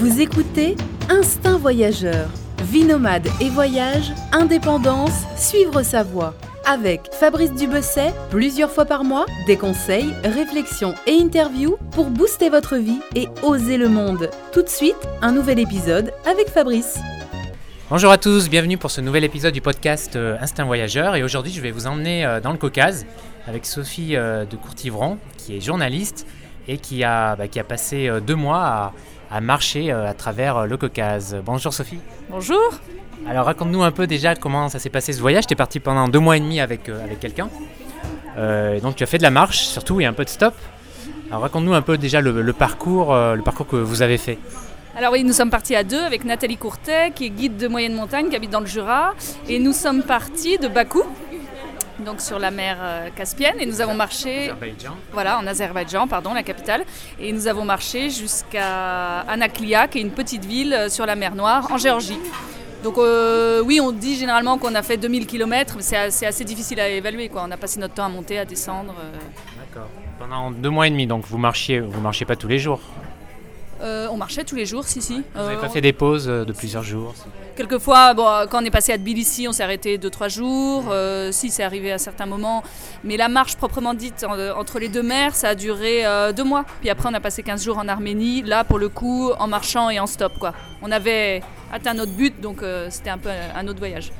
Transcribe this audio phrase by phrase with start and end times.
[0.00, 0.76] Vous écoutez
[1.10, 2.30] Instinct Voyageur.
[2.62, 6.32] Vie nomade et voyage, indépendance, suivre sa voie.
[6.64, 12.76] Avec Fabrice Dubesset, plusieurs fois par mois, des conseils, réflexions et interviews pour booster votre
[12.76, 14.30] vie et oser le monde.
[14.54, 16.98] Tout de suite, un nouvel épisode avec Fabrice.
[17.90, 21.14] Bonjour à tous, bienvenue pour ce nouvel épisode du podcast euh, Instinct Voyageur.
[21.14, 23.04] Et aujourd'hui, je vais vous emmener euh, dans le Caucase
[23.46, 26.26] avec Sophie euh, de Courtivron, qui est journaliste
[26.68, 28.92] et qui a, bah, qui a passé deux mois à,
[29.30, 31.36] à marcher à travers le Caucase.
[31.44, 32.00] Bonjour Sophie.
[32.28, 32.58] Bonjour.
[33.28, 35.46] Alors raconte-nous un peu déjà comment ça s'est passé ce voyage.
[35.46, 37.48] Tu es parti pendant deux mois et demi avec, avec quelqu'un.
[38.82, 40.54] donc tu as fait de la marche surtout et un peu de stop.
[41.30, 44.38] Alors raconte-nous un peu déjà le, le parcours, le parcours que vous avez fait.
[44.96, 47.94] Alors oui, nous sommes partis à deux avec Nathalie Courtet, qui est guide de moyenne
[47.94, 49.14] montagne, qui habite dans le Jura.
[49.48, 51.04] Et nous sommes partis de Bakou,
[52.00, 54.52] donc sur la mer euh, Caspienne, et nous avons marché...
[55.12, 56.84] Voilà, en Azerbaïdjan, pardon, la capitale.
[57.18, 61.34] Et nous avons marché jusqu'à Anaklia, qui est une petite ville euh, sur la mer
[61.34, 62.18] Noire, en Géorgie.
[62.82, 66.44] Donc euh, oui, on dit généralement qu'on a fait 2000 km, mais c'est assez, assez,
[66.44, 67.28] difficile à évaluer.
[67.28, 67.44] Quoi.
[67.46, 68.94] On a passé notre temps à monter, à descendre.
[69.58, 69.88] D'accord.
[70.18, 72.80] Pendant deux mois et demi, donc vous marchiez, vous marchiez pas tous les jours?
[73.82, 75.22] Euh, on marchait tous les jours, si, si.
[75.34, 77.14] Vous n'avez pas fait des pauses euh, de plusieurs jours
[77.56, 80.84] Quelquefois, bon, quand on est passé à Tbilissi, on s'est arrêté 2-3 jours.
[80.90, 82.62] Euh, si, c'est arrivé à certains moments.
[83.04, 84.24] Mais la marche proprement dite
[84.56, 86.64] entre les deux mers, ça a duré deux mois.
[86.80, 88.42] Puis après, on a passé 15 jours en Arménie.
[88.42, 90.38] Là, pour le coup, en marchant et en stop.
[90.38, 90.54] Quoi.
[90.82, 94.10] On avait atteint notre but, donc c'était un peu un autre voyage.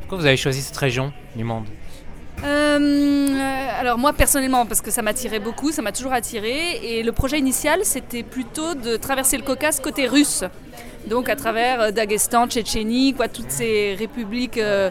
[0.00, 1.66] pourquoi vous avez choisi cette région du monde?
[2.44, 7.12] Euh, alors moi personnellement parce que ça m'attirait beaucoup, ça m'a toujours attiré et le
[7.12, 10.44] projet initial c'était plutôt de traverser le Caucase côté russe.
[11.06, 14.58] Donc à travers euh, Daghestan, Tchétchénie, quoi, toutes ces républiques.
[14.58, 14.90] Euh,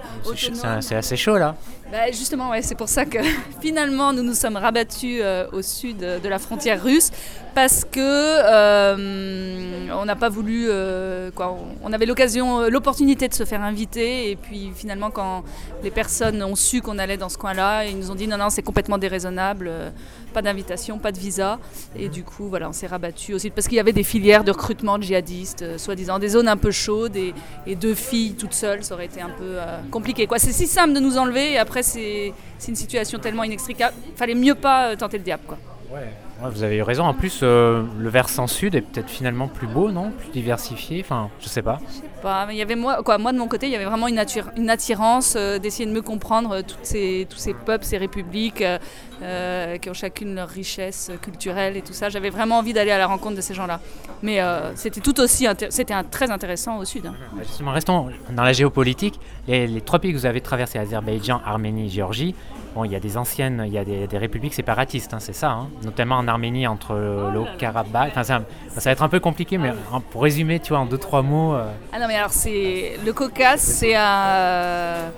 [0.82, 1.56] c'est assez chaud là.
[1.92, 3.20] Bah, justement, ouais, c'est pour ça que
[3.62, 7.12] finalement nous nous sommes rabattus euh, au sud de la frontière russe
[7.56, 11.30] parce que euh, on n'a pas voulu, euh,
[11.84, 15.44] on avait l'occasion, l'opportunité de se faire inviter et puis finalement quand
[15.84, 18.50] les personnes ont su qu'on allait dans ce coin-là, ils nous ont dit non non
[18.50, 19.72] c'est complètement déraisonnable,
[20.34, 21.60] pas d'invitation, pas de visa
[21.96, 24.52] et du coup voilà on s'est rabattu aussi parce qu'il y avait des filières de
[24.52, 27.34] recrutement de djihadistes, soi-disant des zones un peu chaudes et,
[27.76, 29.58] deux filles toutes seules, ça aurait été un peu
[29.92, 30.28] compliqué.
[30.38, 32.34] C'est si simple de nous enlever et après c'est
[32.68, 33.96] une situation tellement inextricable.
[34.16, 35.44] Fallait mieux pas euh, tenter le diable.
[35.92, 36.10] Ouais.
[36.42, 37.04] Vous avez eu raison.
[37.04, 40.12] En plus, euh, le versant sud est peut-être finalement plus beau, non?
[40.12, 41.02] Plus diversifié.
[41.02, 41.80] Enfin, je sais pas.
[41.88, 42.46] Je sais pas.
[42.46, 44.22] Mais il y avait moi, quoi, moi de mon côté, il y avait vraiment une,
[44.58, 48.64] une attirance euh, d'essayer de me comprendre toutes ces, tous ces peuples, ces républiques
[49.82, 52.10] qui ont chacune leur richesse culturelle et tout ça.
[52.10, 53.80] J'avais vraiment envie d'aller à la rencontre de ces gens-là.
[54.22, 54.40] Mais
[54.76, 57.06] c'était tout aussi, c'était très intéressant au sud.
[57.06, 57.16] Hein.
[57.40, 59.20] Justement, restons dans la géopolitique.
[59.48, 62.36] Les, les trois pays que vous avez traversés, Azerbaïdjan, Arménie, Géorgie,
[62.76, 65.52] Bon, il y a des anciennes, il y a des, républiques séparatistes, hein, c'est ça,
[65.52, 65.68] hein.
[65.84, 68.10] notamment en Arménie entre le Haut-Karabakh.
[68.10, 68.42] Enfin, ça,
[68.84, 69.72] va être un peu compliqué, mais
[70.10, 71.54] pour résumer, tu vois, en deux trois mots.
[71.54, 71.72] Euh.
[71.92, 75.12] Ah non, mais alors c'est le Caucase, c'est un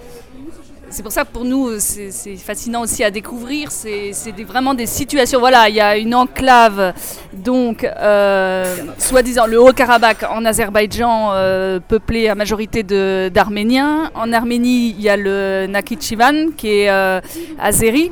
[0.96, 3.70] c'est pour ça que pour nous, c'est fascinant aussi à découvrir.
[3.70, 4.14] C'est
[4.48, 5.40] vraiment des situations.
[5.42, 6.94] Voilà, il y a une enclave,
[7.34, 12.82] donc, euh, soi-disant, le Haut-Karabakh en Azerbaïdjan, euh, peuplé à majorité
[13.30, 14.10] d'Arméniens.
[14.16, 17.20] En Arménie, il y a le Nakhichevan, qui est euh,
[17.62, 18.10] azéri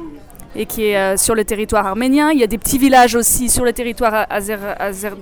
[0.55, 2.31] et qui est euh, sur le territoire arménien.
[2.31, 4.27] Il y a des petits villages aussi sur le territoire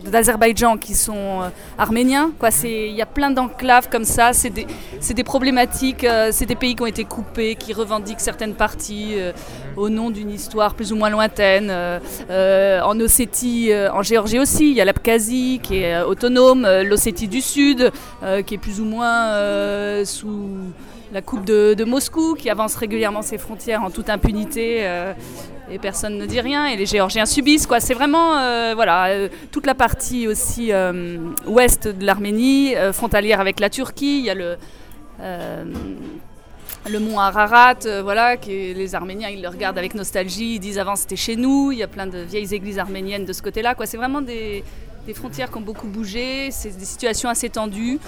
[0.06, 2.31] d'Azerbaïdjan qui sont euh, arméniens.
[2.64, 4.34] Il y a plein d'enclaves comme ça.
[4.34, 4.68] C'est des,
[5.14, 9.16] des, problématiques, euh, c'est des pays qui ont été coupés, qui revendiquent certaines parties
[9.75, 11.72] au nom d'une histoire plus ou moins lointaine.
[12.30, 17.92] en Ossétie, en Géorgie aussi, il y a l'Abkhazie qui est autonome, l'Ossétie du Sud
[18.46, 20.50] qui est plus ou moins sous
[21.11, 25.13] la Coupe de, Moscou qui avance régulièrement ses frontières en toute impunité euh,
[25.72, 27.79] et personne ne dit rien et les Géorgiens subissent quoi.
[27.79, 30.71] C'est vraiment euh, voilà euh, toute la partie aussi
[31.45, 34.19] ouest de l'Arménie, frontalière avec la Turquie.
[34.19, 34.35] Il y a
[36.89, 40.95] le mont Ararat, voilà, que les Arméniens ils le regardent avec nostalgie, ils disent avant
[40.95, 43.85] c'était chez nous, il y a plein de vieilles églises arméniennes de ce côté-là, quoi.
[43.85, 44.63] C'est vraiment des,
[45.06, 48.00] des frontières qui ont beaucoup bougé, c'est des situations assez tendues.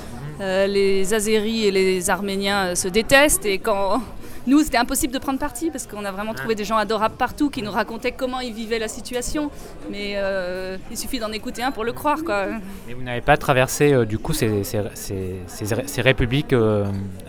[0.41, 4.01] Euh, les Azéris et les Arméniens euh, se détestent et quand
[4.47, 7.49] nous c'était impossible de prendre parti parce qu'on a vraiment trouvé des gens adorables partout
[7.49, 9.49] qui nous racontaient comment ils vivaient la situation.
[9.89, 12.47] Mais euh, il suffit d'en écouter un pour le croire quoi.
[12.87, 14.63] Mais vous n'avez pas traversé du coup ces,
[16.01, 16.55] républiques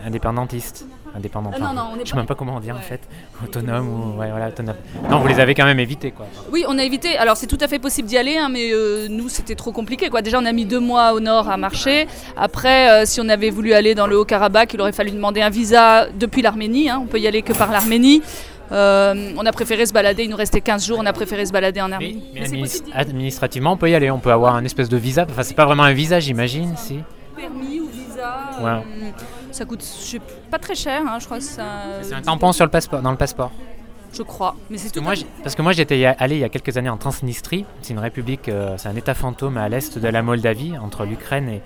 [0.05, 0.85] indépendantistes?
[1.15, 1.51] Indépendant.
[1.55, 3.01] Ah, non, je ne sais même pas comment on dit en fait,
[3.43, 4.75] autonome ou ouais, voilà, autonome.
[5.09, 6.25] Non, vous les avez quand même évités quoi.
[6.51, 7.17] Oui, on a évité.
[7.17, 10.09] Alors c'est tout à fait possible d'y aller, hein, mais euh, nous c'était trop compliqué
[10.09, 10.21] quoi.
[10.21, 12.07] Déjà on a mis deux mois au nord à marcher.
[12.37, 15.49] Après, euh, si on avait voulu aller dans le Haut-Karabakh, il aurait fallu demander un
[15.49, 16.89] visa depuis l'Arménie.
[16.89, 16.99] Hein.
[17.03, 18.21] On peut y aller que par l'Arménie.
[18.71, 21.51] Euh, on a préféré se balader, il nous restait 15 jours, on a préféré se
[21.51, 22.23] balader en Arménie.
[22.33, 24.09] mais administ- administrativement, on peut y aller.
[24.09, 25.27] On peut avoir un espèce de visa.
[25.29, 26.99] Enfin, c'est pas vraiment un visa, j'imagine, si.
[27.37, 28.69] Permis ou visa, Ouais.
[28.71, 28.81] euh,
[29.55, 30.21] ça coûte je sais
[30.51, 31.63] pas très cher, hein, je crois que ça.
[32.01, 33.51] C'est un tampon sur le passeport, dans le passeport.
[34.13, 35.03] Je crois, mais c'est Parce que tout.
[35.03, 37.65] moi, j'ai- parce que moi, j'étais allé il y a quelques années en Transnistrie.
[37.81, 41.49] C'est une république, euh, c'est un État fantôme à l'est de la Moldavie, entre l'Ukraine
[41.49, 41.61] et,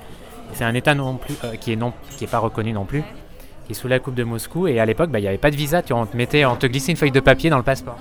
[0.53, 3.03] c'est un État non plus euh, qui est non, qui est pas reconnu non plus,
[3.67, 4.65] qui est sous la coupe de Moscou.
[4.67, 5.83] Et à l'époque, bah, il n'y avait pas de visa.
[5.83, 7.97] Tu, on te mettait, on te glissait une feuille de papier dans le passeport.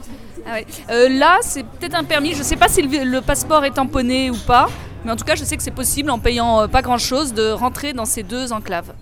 [0.47, 0.67] Ah ouais.
[0.91, 2.33] Euh, là, c'est peut-être un permis.
[2.33, 4.71] Je sais pas si le, le passeport est tamponné ou pas,
[5.05, 7.51] mais en tout cas, je sais que c'est possible en payant euh, pas grand-chose de
[7.51, 8.95] rentrer dans ces deux enclaves.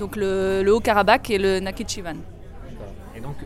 [0.00, 2.16] Donc le, le Haut-Karabakh et le Nakhichevan.
[3.16, 3.36] Et donc,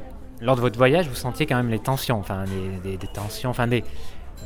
[0.41, 3.51] lors de votre voyage, vous sentiez quand même les tensions, enfin des, des- des tensions,
[3.51, 3.83] enfin des,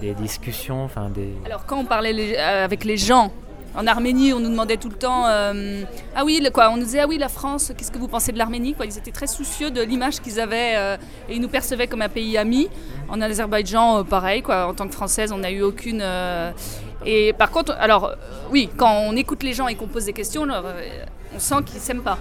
[0.00, 1.30] des discussions, enfin des.
[1.44, 3.30] Alors quand on parlait les- euh, avec les gens
[3.76, 5.82] en Arménie, on nous demandait tout le temps euh,
[6.16, 8.32] ah oui le, quoi, on nous disait ah oui la France, qu'est-ce que vous pensez
[8.32, 10.96] de l'Arménie quoi Ils étaient très soucieux de l'image qu'ils avaient euh,
[11.28, 12.68] et ils nous percevaient comme un pays ami.
[13.10, 14.66] En Azerbaïdjan, pareil quoi.
[14.66, 16.02] En tant que française, on n'a eu aucune.
[17.04, 18.12] et par contre, alors
[18.50, 20.64] oui, quand on écoute les gens et qu'on pose des questions, alors,
[21.34, 22.18] on sent qu'ils s'aiment pas.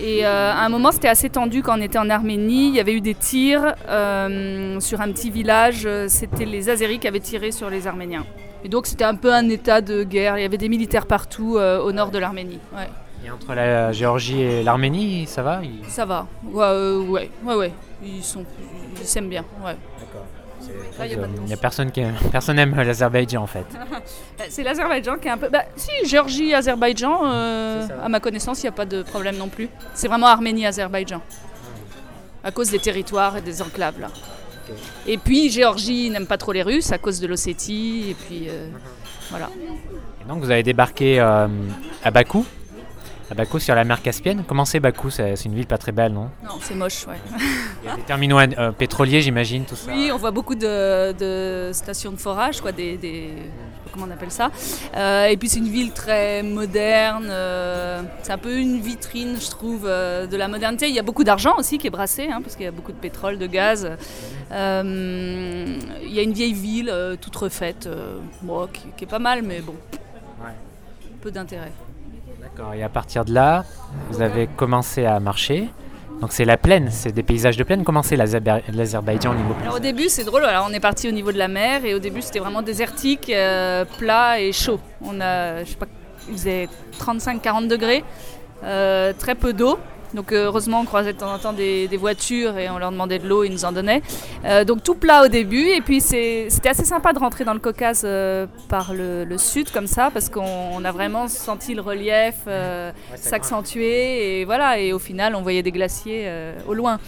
[0.00, 2.68] Et euh, à un moment, c'était assez tendu quand on était en Arménie.
[2.68, 5.88] Il y avait eu des tirs euh, sur un petit village.
[6.08, 8.26] C'était les Azéris qui avaient tiré sur les Arméniens.
[8.64, 10.36] Et donc, c'était un peu un état de guerre.
[10.38, 12.58] Il y avait des militaires partout euh, au nord de l'Arménie.
[12.74, 12.88] Ouais.
[13.24, 15.60] Et entre la Géorgie et l'Arménie, ça va?
[15.88, 16.26] Ça va.
[16.44, 17.72] Ouais, euh, ouais, ouais, ouais.
[18.04, 18.44] Ils sont,
[19.00, 19.44] ils s'aiment bien.
[19.64, 19.76] Ouais.
[20.98, 23.46] Là, il y a pas de Il n'y a personne qui personne n'aime l'Azerbaïdjan en
[23.46, 23.66] fait.
[24.48, 25.48] C'est l'Azerbaïdjan qui est un peu.
[25.48, 29.48] Bah, si, Géorgie, Azerbaïdjan, euh, à ma connaissance, il n'y a pas de problème non
[29.48, 29.68] plus.
[29.94, 31.20] C'est vraiment Arménie, Azerbaïdjan.
[32.42, 34.08] À cause des territoires et des enclaves, là.
[35.06, 38.06] Et puis, Géorgie n'aime pas trop les Russes à cause de l'Ossétie.
[38.10, 38.68] Et puis, euh,
[39.30, 39.50] voilà.
[40.24, 41.48] Et donc vous avez débarqué euh,
[42.02, 42.46] à Bakou,
[43.30, 44.44] à Bakou sur la mer Caspienne.
[44.46, 45.10] Comment c'est Bakou?
[45.10, 46.28] C'est une ville pas très belle, non?
[46.44, 47.16] Non, c'est moche, ouais.
[47.82, 49.90] Il y a des terminaux euh, pétroliers, j'imagine, tout ça.
[49.92, 53.90] Oui, on voit beaucoup de, de stations de forage, quoi, des, des- je sais pas
[53.92, 54.50] comment on appelle ça?
[54.96, 57.26] Euh, et puis c'est une ville très moderne.
[57.30, 60.88] euh, c'est un peu une vitrine, je trouve, euh, de la modernité.
[60.88, 62.92] Il y a beaucoup d'argent aussi qui est brassé, hein, parce qu'il y a beaucoup
[62.92, 63.88] de pétrole, de gaz.
[64.50, 64.56] Il
[66.14, 67.88] y a une vieille ville toute refaite,
[68.42, 69.74] bon, qui, qui est pas mal, mais bon,
[70.44, 70.52] Ouais.
[71.22, 71.72] peu d'intérêt.
[72.56, 72.74] D'accord.
[72.74, 73.64] Et à partir de là,
[74.10, 75.68] vous avez commencé à marcher.
[76.20, 77.82] Donc c'est la plaine, c'est des paysages de plaine.
[77.84, 80.44] Comment c'est l'Azerba- l'Azerbaïdjan au niveau Alors au début, c'est drôle.
[80.44, 83.28] Alors on est parti au niveau de la mer et au début, c'était vraiment désertique,
[83.30, 84.78] euh, plat et chaud.
[85.02, 85.86] On a, je sais pas,
[86.28, 86.68] il faisait
[87.00, 88.04] 35-40 degrés,
[88.62, 89.78] euh, très peu d'eau.
[90.14, 92.92] Donc euh, heureusement, on croisait de temps en temps des, des voitures et on leur
[92.92, 94.00] demandait de l'eau, ils nous en donnaient.
[94.44, 97.52] Euh, donc tout plat au début et puis c'est- c'était assez sympa de rentrer dans
[97.54, 101.74] le Caucase euh, par le, le sud comme ça parce qu'on on a vraiment senti
[101.74, 106.30] le relief euh, s'accentuer et voilà et au final on voyait des glaciers
[106.68, 106.98] au loin.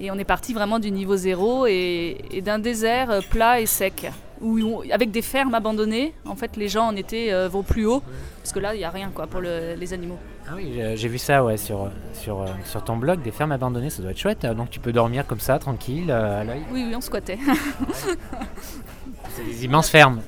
[0.00, 4.10] Et on est parti vraiment du niveau zéro et, et d'un désert plat et sec.
[4.40, 7.86] Où, on- avec des fermes abandonnées, en fait les gens en été euh, vont plus
[7.86, 8.02] haut
[8.42, 10.18] parce que là il n'y a rien quoi pour le- les animaux.
[10.48, 13.52] Ah oui, j'ai- j'ai vu ça ouais, sur, sur, euh, sur ton blog, des fermes
[13.52, 14.46] abandonnées, ça doit être chouette.
[14.46, 16.62] Donc tu peux dormir comme ça, tranquille, euh, à l'œil.
[16.72, 17.38] Oui, oui, on squattait.
[19.36, 20.20] C'est des immenses fermes.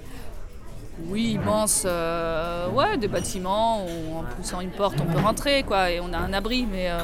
[1.07, 1.85] Oui, immense.
[1.87, 6.13] euh, ouais, des bâtiments où en poussant une porte on peut rentrer quoi et on
[6.13, 6.91] a un abri mais.
[6.91, 6.99] euh,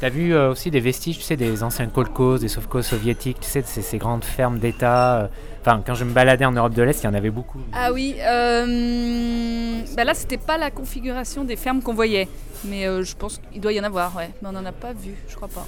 [0.00, 3.48] t'as vu euh, aussi des vestiges, tu sais, des anciens kolkhozes, des sovkhozes soviétiques, tu
[3.48, 5.20] sais, ces, ces grandes fermes d'État.
[5.22, 5.28] euh,
[5.66, 7.58] Enfin, quand je me baladais en Europe de l'Est, il y en avait beaucoup.
[7.72, 12.28] Ah oui, euh, bah là c'était pas la configuration des fermes qu'on voyait,
[12.66, 14.28] mais euh, je pense qu'il doit y en avoir, ouais.
[14.42, 15.66] Mais on n'en a pas vu, je crois pas.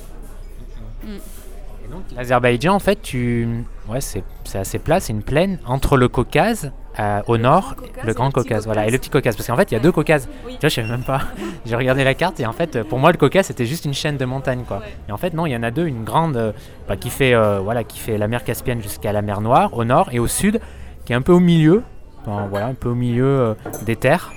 [1.05, 3.49] Et donc, l'Azerbaïdjan, en fait, tu...
[3.89, 4.23] ouais, c'est
[4.55, 8.65] assez plat, c'est une plaine entre le Caucase euh, au nord, Caucase le Grand Caucase,
[8.67, 9.37] voilà, et le Petit Caucase.
[9.37, 10.29] Parce qu'en fait, il y a deux Caucases.
[10.47, 10.55] Oui.
[10.55, 11.21] Tu vois, je savais même pas.
[11.67, 14.17] J'ai regardé la carte et en fait, pour moi, le Caucase, c'était juste une chaîne
[14.17, 14.79] de montagnes, quoi.
[14.79, 14.97] Ouais.
[15.09, 16.53] Et en fait, non, il y en a deux, une grande euh,
[16.89, 19.85] bah, qui, fait, euh, voilà, qui fait la mer Caspienne jusqu'à la mer Noire au
[19.85, 20.61] nord et au sud,
[21.05, 21.83] qui est un peu au milieu,
[22.23, 24.33] Enfin, voilà, un peu au milieu euh, des terres.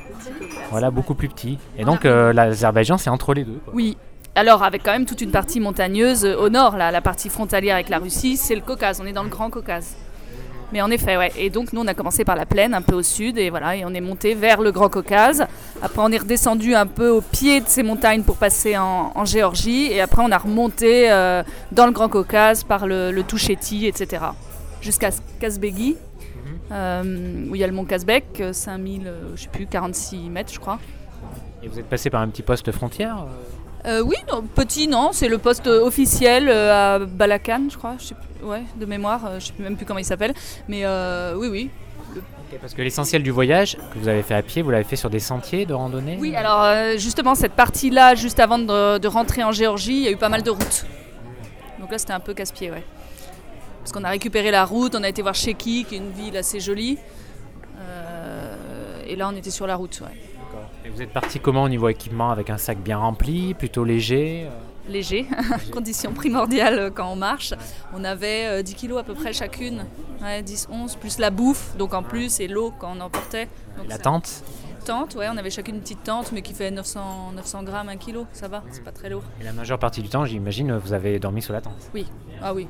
[0.69, 1.57] Voilà, beaucoup plus petit.
[1.77, 3.59] Et donc, l'Azerbaïdjan, c'est entre les deux.
[3.65, 3.73] quoi.
[3.75, 3.97] Oui.
[4.35, 7.89] Alors avec quand même toute une partie montagneuse au nord, là, la partie frontalière avec
[7.89, 9.97] la Russie, c'est le Caucase, on est dans le Grand Caucase.
[10.71, 11.31] Mais en effet, ouais.
[11.38, 13.75] Et donc nous on a commencé par la plaine, un peu au sud, et voilà,
[13.75, 15.45] et on est monté vers le Grand Caucase.
[15.81, 19.25] Après on est redescendu un peu au pied de ces montagnes pour passer en, en
[19.25, 23.88] Géorgie, et après on a remonté euh, dans le Grand Caucase par le, le Toucheti,
[23.88, 24.25] etc.
[24.81, 25.09] Jusqu'à
[25.39, 25.97] Kazbegi,
[26.71, 30.29] euh, où il y a le mont Kazbek, euh, 5000, euh, je sais plus, 46
[30.29, 30.79] mètres je crois.
[31.63, 33.25] Et vous êtes passé par un petit poste frontière
[33.86, 37.95] euh, Euh, oui, non, petit, non, c'est le poste officiel euh, à Balakan, je crois,
[38.00, 40.33] je sais plus, ouais, de mémoire, euh, je sais même plus comment il s'appelle,
[40.67, 41.69] mais euh, oui, oui.
[42.62, 45.12] Parce que l'essentiel du voyage que vous avez fait à pied, vous l'avez fait sur
[45.12, 49.43] des sentiers de randonnée Oui, alors euh, justement, cette partie-là, juste avant de, de rentrer
[49.43, 50.86] en Géorgie, il y a eu pas mal de routes.
[51.79, 52.83] Donc là, c'était un peu casse-pied, ouais.
[53.79, 56.36] Parce qu'on a récupéré la route, on a été voir Sheki, qui est une ville
[56.38, 56.98] assez jolie.
[57.79, 58.55] Euh,
[59.07, 60.17] et là, on était sur la route, ouais.
[60.89, 64.48] Et vous êtes parti comment au niveau équipement Avec un sac bien rempli, plutôt léger
[64.48, 65.27] euh Léger,
[65.72, 67.53] condition primordiale euh, quand on marche.
[67.93, 69.86] On avait euh, 10 kilos à peu près chacune,
[70.24, 73.48] ouais, 10, 11, plus la bouffe, donc en plus, et l'eau quand on emportait.
[73.77, 74.43] Donc La tente
[74.89, 77.98] tente, ouais, on avait chacune une petite tente, mais qui fait 900, 900 grammes, 1
[77.98, 79.22] kilo, ça va, c'est pas très lourd.
[79.39, 81.91] Et la majeure partie du temps, j'imagine, vous avez dormi sous la tente.
[81.93, 82.08] Oui,
[82.41, 82.67] ah oui.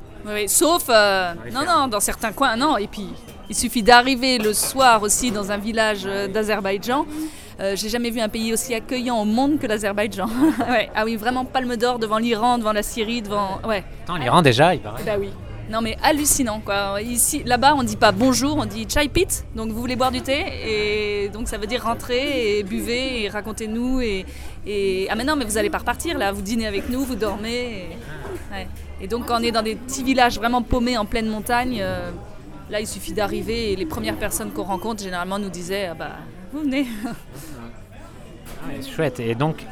[0.48, 2.76] Sauf, euh, les non, non, dans certains coins, non.
[2.76, 3.08] Et puis,
[3.50, 7.06] il suffit d'arriver le soir aussi dans un village euh, d'Azerbaïdjan.
[7.60, 10.28] Euh, J'ai jamais vu un pays aussi accueillant au monde que l'Azerbaïdjan.
[10.70, 10.90] ouais.
[10.96, 13.60] Ah oui, vraiment palme d'or devant l'Iran, devant la Syrie, devant.
[13.68, 13.84] Ouais.
[14.04, 15.04] Attends, l'Iran déjà, il paraît.
[15.04, 15.30] Bah oui.
[15.70, 17.00] Non mais hallucinant quoi.
[17.00, 19.46] Ici, là-bas, on dit pas bonjour, on dit chai pit.
[19.56, 23.30] Donc vous voulez boire du thé et donc ça veut dire rentrer et buvez et
[23.30, 24.26] racontez-nous et,
[24.66, 26.32] et ah mais non mais vous allez pas repartir là.
[26.32, 27.52] Vous dînez avec nous, vous dormez.
[27.52, 27.98] Et,
[28.52, 28.68] ouais.
[29.00, 32.10] Et donc quand on est dans des petits villages vraiment paumés en pleine montagne, euh,
[32.72, 36.16] là il suffit d'arriver et les premières personnes qu'on rencontre généralement nous disaient ah bah
[36.52, 36.86] vous venez.
[37.06, 39.20] Ah, c'est chouette.
[39.20, 39.66] Et donc,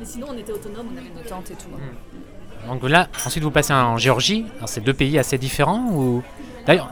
[0.00, 1.68] Mais sinon on était autonome, on avait nos tentes et tout.
[1.74, 2.68] hein.
[2.68, 4.46] donc là, ensuite vous passez en Géorgie.
[4.58, 6.22] Alors, c'est deux pays assez différents ou
[6.66, 6.90] D'ailleurs,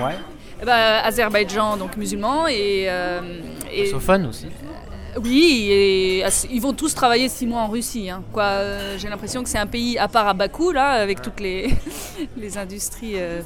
[0.00, 0.14] ouais.
[0.60, 3.20] Eh ben, Azerbaïdjan donc musulman et, euh,
[3.72, 4.46] et Russophone aussi.
[5.22, 8.08] Oui, et ils vont tous travailler six mois en Russie.
[8.08, 8.22] hein.
[8.32, 11.40] Quoi, euh, j'ai l'impression que c'est un pays à part à Bakou, là, avec toutes
[11.40, 11.68] les,
[12.38, 13.12] les industries.
[13.16, 13.42] euh,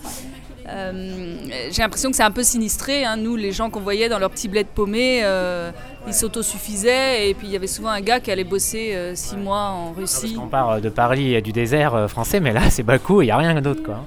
[0.69, 1.37] euh,
[1.71, 3.05] j'ai l'impression que c'est un peu sinistré.
[3.05, 3.17] hein.
[3.17, 5.71] Nous, les gens qu'on voyait dans leur petit bled paumé, euh,
[6.07, 7.29] ils s'autosuffisaient.
[7.31, 9.93] Et puis, il y avait souvent un gars qui allait bosser euh, six mois en
[9.93, 10.35] Russie.
[10.35, 13.27] qu'on part euh, de Paris et du désert euh, français, mais là, c'est Bakou, il
[13.27, 14.05] n'y a rien d'autre, quoi.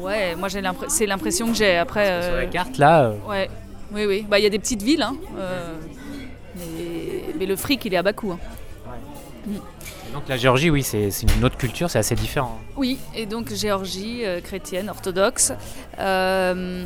[0.00, 1.76] Ouais, moi, j'ai c'est l'impression que j'ai.
[1.76, 3.50] Après, Sur la carte, là, ouais,
[3.92, 4.26] oui, oui.
[4.28, 5.14] Bah, Il y a des petites villes, hein,
[6.56, 8.32] mais, mais le fric, il est à Bakou.
[8.32, 8.38] hein.
[9.48, 9.79] et
[10.12, 12.58] donc la Géorgie, oui, c'est une autre culture, c'est assez différent.
[12.76, 15.52] Oui, et donc Géorgie, euh, chrétienne, orthodoxe.
[15.98, 16.84] Euh,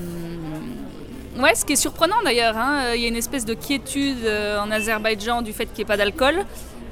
[1.38, 4.26] ouais, ce qui est surprenant d'ailleurs, hein, euh, il y a une espèce de quiétude
[4.60, 6.44] en Azerbaïdjan du fait qu'il n'y ait pas d'alcool.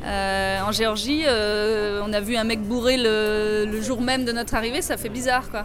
[0.04, 4.54] Euh, en Géorgie, on a vu un mec bourré le, le jour même de notre
[4.54, 5.64] arrivée, ça fait bizarre quoi.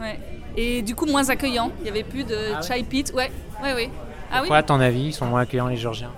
[0.00, 0.18] Ouais.
[0.56, 1.70] Et du coup, moins accueillant.
[1.78, 3.12] Il n'y avait plus de Ah chai pit.
[3.14, 3.30] Ouais,
[3.62, 3.90] ouais, ouais.
[4.32, 6.12] Ah oui à ton avis, ils sont moins accueillants, les Géorgiens?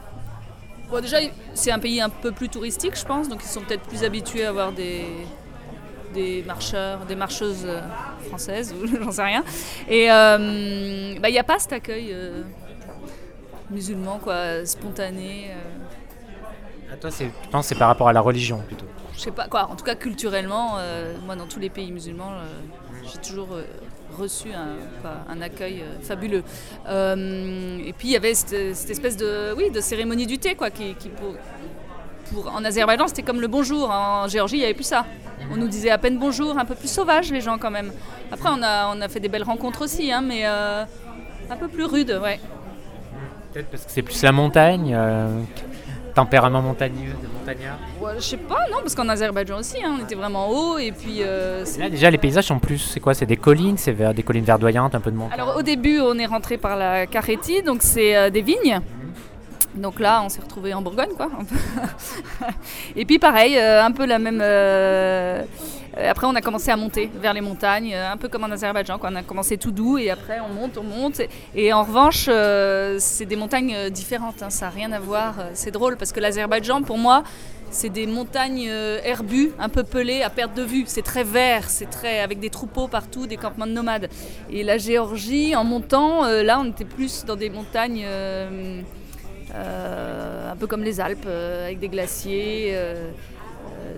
[0.93, 1.17] Bon, déjà,
[1.55, 4.45] c'est un pays un peu plus touristique, je pense, donc ils sont peut-être plus habitués
[4.45, 5.07] à avoir des,
[6.13, 7.81] des marcheurs, des marcheuses euh,
[8.29, 9.43] françaises, ou j'en sais rien.
[9.89, 12.43] Et euh, bah, il n'y a pas cet accueil euh,
[13.71, 15.47] musulman, quoi, spontané.
[15.53, 18.85] euh, À toi, c'est- tu penses que c'est par rapport à la religion, plutôt?
[19.15, 20.77] Je sais pas quoi, en tout cas culturellement,
[21.25, 22.33] moi dans tous les pays musulmans,
[23.05, 23.49] j'ai toujours
[24.17, 26.43] reçu un, un accueil euh, fabuleux.
[26.89, 30.71] Euh, et puis il y avait cette, espèce de, oui, de cérémonie du thé, quoi,
[30.71, 31.35] qui, pour,
[32.33, 35.05] pour- en Azerbaïdjan c'était comme le bonjour, en Géorgie il n'y avait plus ça.
[35.53, 37.91] On nous disait à peine bonjour, un peu plus sauvage les gens quand même.
[38.31, 40.85] Après on a, on a fait des belles rencontres aussi, hein, mais euh,
[41.51, 42.39] un peu plus rude, ouais.
[43.53, 44.95] Peut-être parce que c'est plus la montagne,
[46.15, 47.79] tempérament montagneux, de montagnard.
[48.01, 50.93] Ouais, je sais pas, non, parce qu'en Azerbaïdjan aussi, hein, on était vraiment haut et
[50.93, 52.79] puis euh, Là, déjà, les paysages sont plus.
[52.79, 55.63] C'est quoi C'est des collines C'est des collines verdoyantes, un peu de montagne Alors au
[55.63, 58.81] début, on est rentré par la Carretti, donc c'est euh, des vignes.
[59.75, 61.31] Donc là, on s'est retrouvé en Bourgogne, quoi.
[62.97, 64.41] Et puis pareil, euh, un peu la même.
[64.43, 65.43] euh,
[65.97, 68.99] Après, on a commencé à monter vers les montagnes, euh, un peu comme en Azerbaïdjan.
[68.99, 69.11] Quoi.
[69.13, 71.21] On a commencé tout doux et après, on monte, on monte.
[71.55, 74.43] Et en revanche, euh, c'est des montagnes euh, différentes.
[74.43, 75.39] hein, Ça n'a rien à voir.
[75.39, 77.25] Euh, C'est drôle parce que l'Azerbaïdjan, pour moi,
[77.71, 80.85] c'est des montagnes euh, herbues, un peu pelées, à perte de vue.
[80.87, 84.09] C'est très vert, c'est très avec des troupeaux partout, des campements de nomades.
[84.51, 88.81] Et la Géorgie, en montant, euh, là, on était plus dans des montagnes euh,
[89.55, 93.11] euh, un peu comme les Alpes, euh, avec des glaciers, euh, euh,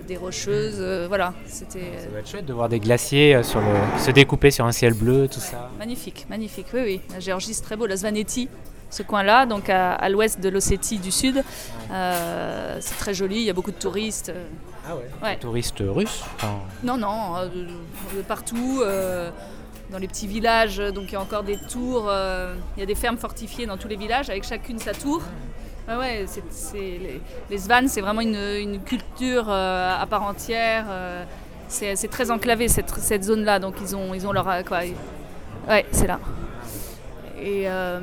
[0.07, 0.77] des rocheuses.
[0.79, 3.67] euh, voilà, c'était Ça doit être chouette de voir des glaciers euh, sur le...
[4.01, 5.71] se découper sur un ciel bleu, tout ça.
[5.79, 6.67] magnifique, magnifique.
[6.75, 7.01] Oui, oui.
[7.13, 7.87] La Géorgie, c'est très beau.
[7.87, 8.49] La Svaneti,
[8.91, 11.43] ce coin-là, donc à, à l'ouest de l'Ossétie du Sud,
[11.91, 13.37] euh, c'est très joli.
[13.37, 14.29] Il y a beaucoup de touristes.
[14.31, 14.47] euh,
[14.89, 15.37] Ah ouais Ouais.
[15.39, 17.49] Touristes russes enfin, Non, non, euh,
[18.17, 19.31] de, partout, euh,
[19.91, 22.83] dans les petits villages, euh, donc il y a encore des tours, euh, il y
[22.83, 25.23] a des fermes fortifiées dans tous les villages, avec chacune sa tour.
[25.87, 26.25] Ouais, ouais,
[26.75, 30.87] les, les Svans, c'est vraiment une, une culture euh, à part entière.
[30.89, 31.25] euh,
[31.69, 34.47] c'est, très enclavé cette, cette zone-là, donc ils ont, ils ont leur.
[34.65, 34.81] Quoi,
[35.69, 36.21] ouais, c'est là.
[37.39, 38.01] Et euh,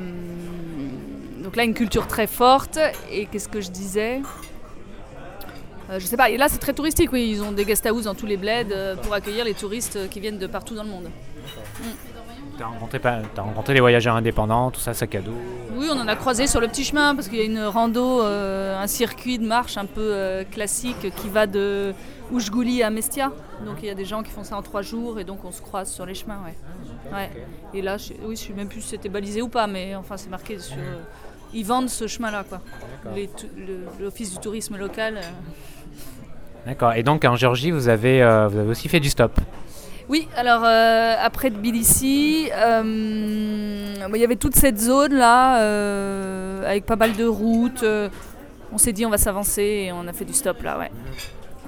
[1.42, 2.78] donc là, une culture très forte.
[3.10, 4.20] Et qu'est-ce que je disais?
[5.98, 7.30] Je sais pas, et là c'est très touristique, oui.
[7.32, 10.38] Ils ont des guest houses dans tous les bleds pour accueillir les touristes qui viennent
[10.38, 11.10] de partout dans le monde.
[11.76, 11.82] Tu
[12.62, 15.34] tu as rencontré, t'as rencontré des voyageurs indépendants, tout ça, sac à dos.
[15.74, 18.22] Oui, on en a croisé sur le petit chemin parce qu'il y a une rando,
[18.22, 21.92] euh, un circuit de marche un peu euh, classique qui va de
[22.30, 23.32] Oujgouli à Mestia.
[23.64, 25.50] Donc il y a des gens qui font ça en trois jours et donc on
[25.50, 26.38] se croise sur les chemins.
[26.44, 26.54] Ouais.
[27.12, 27.30] Ouais.
[27.74, 30.16] Et là, je, oui, je sais même plus si c'était balisé ou pas, mais enfin
[30.16, 30.76] c'est marqué sur.
[30.78, 31.00] euh,
[31.54, 32.60] ils vendent ce chemin-là, quoi.
[33.14, 33.28] Les
[34.00, 35.20] L'office du tourisme local.
[36.64, 36.92] D'accord.
[36.94, 39.32] Et donc en Géorgie, vous avez, vous avez aussi fait du stop.
[40.08, 46.84] Oui, alors euh, après Tbilissi, euh, il y avait toute cette zone là, euh, avec
[46.86, 47.82] pas mal de routes.
[47.82, 48.08] euh,
[48.72, 50.90] on s'est dit on va s'avancer et on a fait du stop là, ouais.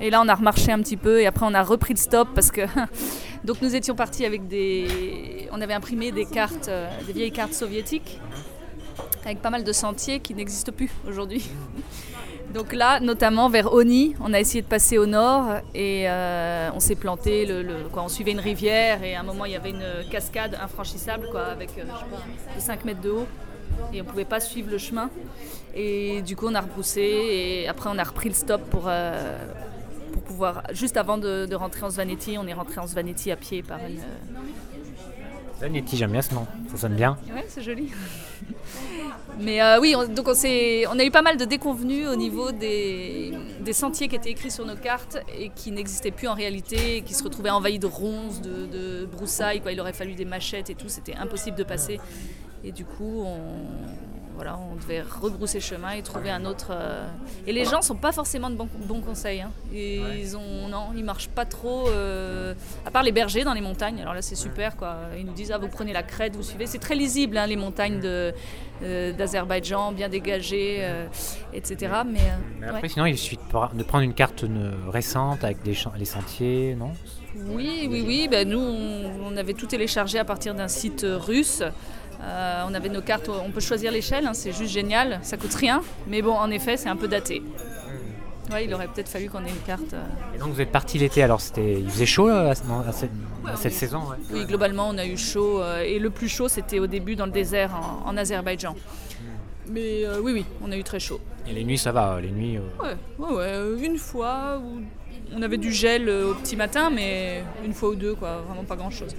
[0.00, 2.28] Et là on a remarché un petit peu et après on a repris le stop
[2.34, 2.62] parce que
[3.44, 6.70] donc nous étions partis avec des, on avait imprimé des cartes,
[7.06, 8.20] des vieilles cartes soviétiques
[9.24, 11.48] avec pas mal de sentiers qui n'existent plus aujourd'hui.
[12.54, 16.78] Donc là, notamment vers Oni, on a essayé de passer au nord et euh, on
[16.78, 17.46] s'est planté.
[17.46, 21.26] Le, on suivait une rivière et à un moment il y avait une cascade infranchissable
[21.36, 23.26] avec euh, je sais pas, de 5 mètres de haut
[23.92, 25.10] et on pouvait pas suivre le chemin.
[25.74, 29.36] Et du coup on a rebroussé et après on a repris le stop pour, euh,
[30.12, 30.62] pour pouvoir.
[30.70, 33.80] Juste avant de, de rentrer en Svanetti, on est rentré en Svanetti à pied par
[33.80, 33.98] une.
[35.60, 36.46] Zanetti, j'aime bien ce nom.
[36.70, 37.16] Ça sonne bien.
[37.32, 37.90] Ouais, c'est joli.
[39.38, 42.52] Mais euh, oui, on, donc on, on a eu pas mal de déconvenus au niveau
[42.52, 47.02] des, des sentiers qui étaient écrits sur nos cartes et qui n'existaient plus en réalité,
[47.02, 49.60] qui se retrouvaient envahis de ronces, de, de broussailles.
[49.60, 49.72] Quoi.
[49.72, 52.00] Il aurait fallu des machettes et tout, c'était impossible de passer.
[52.64, 53.36] Et du coup, on,
[54.34, 56.68] voilà, on devait rebrousser chemin et trouver un autre.
[56.70, 57.06] euh,
[57.46, 59.42] Et les gens sont pas forcément de bons, bons conseils.
[59.42, 59.50] hein.
[59.72, 61.88] Et Ils ont, non, ils marchent pas trop.
[61.88, 62.54] euh,
[62.86, 64.00] À part les bergers dans les montagnes.
[64.00, 64.76] Alors là, c'est super.
[64.76, 64.96] Quoi.
[65.18, 66.66] Ils nous disent ah, vous prenez la crête, vous suivez.
[66.66, 68.32] C'est très lisible hein, les montagnes de,
[68.82, 70.84] euh, d'Azerbaïdjan, bien dégagées,
[71.52, 71.92] etc.
[72.06, 72.18] Mais,
[72.62, 72.68] ouais.
[72.74, 74.44] après, sinon, il suffit de, prendre une carte
[74.88, 76.92] récente avec des les sentiers, non?
[77.36, 78.28] Oui, oui, oui.
[78.30, 81.62] Ben, nous, on, on avait tout téléchargé à partir d'un site russe.
[82.24, 85.52] Euh, on avait nos cartes, on peut choisir l'échelle, hein, c'est juste génial, ça coûte
[85.54, 85.82] rien.
[86.06, 87.42] Mais bon, en effet, c'est un peu daté.
[88.52, 89.92] Ouais, il aurait peut-être fallu qu'on ait une carte.
[89.94, 90.02] euh.
[90.34, 92.92] Et donc vous êtes parti l'été, alors c'était, il faisait chaud là, à, ce- à
[92.92, 93.10] cette,
[93.46, 94.16] à cette saison ouais.
[94.32, 95.60] Oui, globalement, on a eu chaud.
[95.62, 98.74] euh, et le plus chaud, c'était au début dans le désert en, en Azerbaïdjan.
[99.70, 101.20] Mais euh, oui, oui, on a eu très chaud.
[101.48, 102.58] Et les nuits, ça va, les nuits.
[102.58, 104.80] euh, Ouais, euh, une fois où
[105.34, 108.64] on avait du gel euh, au petit matin, mais une fois ou deux, quoi, vraiment
[108.64, 109.14] pas grand-chose.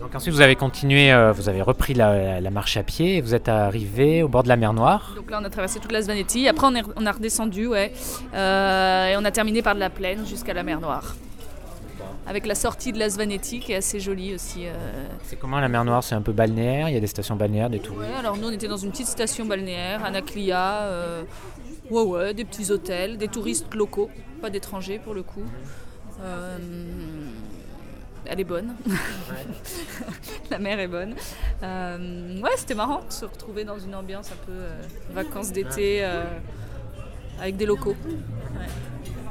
[0.00, 3.20] Donc ensuite, vous avez continué, euh, vous avez repris la, la marche à pied et
[3.20, 5.12] vous êtes arrivé au bord de la mer Noire.
[5.16, 6.46] Donc là, on a traversé toute la Svanetti.
[6.48, 7.92] Après, on, est- on a redescendu, ouais.
[8.34, 11.16] Euh, et on a terminé par de la plaine jusqu'à la mer Noire.
[12.28, 14.66] Avec la sortie de la Svanetti qui est assez jolie aussi.
[14.66, 14.74] euh.
[15.24, 16.02] C'est comment la mer Noire?
[16.04, 18.02] C'est un peu balnéaire, il y a des stations balnéaires, des touristes?
[18.10, 20.82] Ouais, alors nous, on était dans une petite station balnéaire, Anaclia.
[20.82, 21.22] euh,
[21.90, 24.10] ouais, ouais, des petits hôtels, des touristes locaux,
[24.42, 25.44] pas d'étrangers pour le coup.
[26.22, 26.58] Euh,
[28.28, 28.74] elle est bonne.
[30.50, 31.14] la mer est bonne.
[31.62, 36.04] Euh, ouais, c'était marrant de se retrouver dans une ambiance un peu euh, vacances d'été
[36.04, 36.24] euh,
[37.40, 37.96] avec des locaux.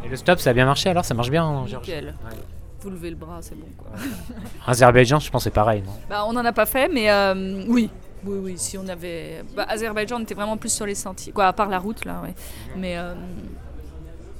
[0.03, 2.15] Et le stop, ça a bien marché alors Ça marche bien en Géorgie Nickel.
[2.25, 2.37] Ouais.
[2.81, 3.89] Vous levez le bras, c'est bon quoi.
[4.67, 5.91] Azerbaïdjan, je pense c'est pareil, non?
[6.07, 7.89] Bah, on n'en a pas fait, mais euh, oui.
[8.23, 9.43] Oui, oui, si on avait.
[9.55, 11.31] Bah, Azerbaïdjan, on était vraiment plus sur les sentiers.
[11.31, 12.35] Quoi, à part la route, là, ouais.
[12.75, 13.13] Mais euh,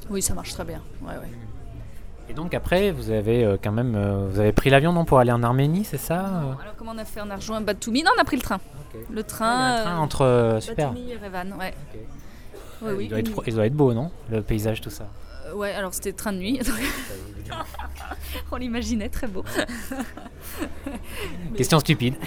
[0.10, 0.82] oui, ça marche très bien.
[1.02, 1.32] Ouais, ouais.
[2.30, 5.20] Et donc après, vous avez euh, quand même, euh, vous avez pris l'avion non pour
[5.20, 8.04] aller en Arménie, c'est ça euh Alors, comment on a fait On a rejoint Batumi.
[8.04, 8.60] Non, on a pris le train.
[9.12, 9.98] Le train.
[9.98, 10.92] entre super.
[10.92, 11.74] Batumi et Revan, ouais.
[11.94, 12.00] Ok.
[12.82, 13.04] Ouais, oui.
[13.06, 15.08] il, doit être, une- il doit être beau, non Le paysage, tout ça?
[15.48, 16.60] Euh, ouais, alors c'était train de nuit.
[18.52, 19.44] on l'imaginait très beau.
[21.56, 22.16] Question stupide.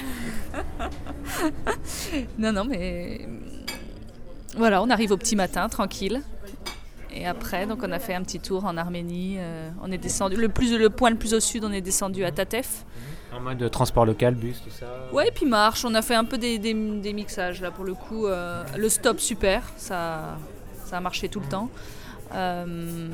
[2.38, 3.28] Non, non, mais
[4.56, 6.22] voilà, on arrive au petit matin, tranquille.
[7.20, 9.36] Et après, donc on a fait un petit tour en Arménie.
[9.38, 12.24] euh, on est descendu, le plus, le point le plus au sud, on est descendu
[12.24, 12.84] à Tatef.
[13.34, 14.86] En mode transport local, bus, tout ça.
[15.12, 15.84] Ouais, et puis marche.
[15.84, 18.26] On a fait un peu des, des- des mixages là pour le coup.
[18.26, 20.38] euh, le stop super, ça,
[20.84, 21.68] ça a marché tout le temps.
[22.34, 23.08] Euh,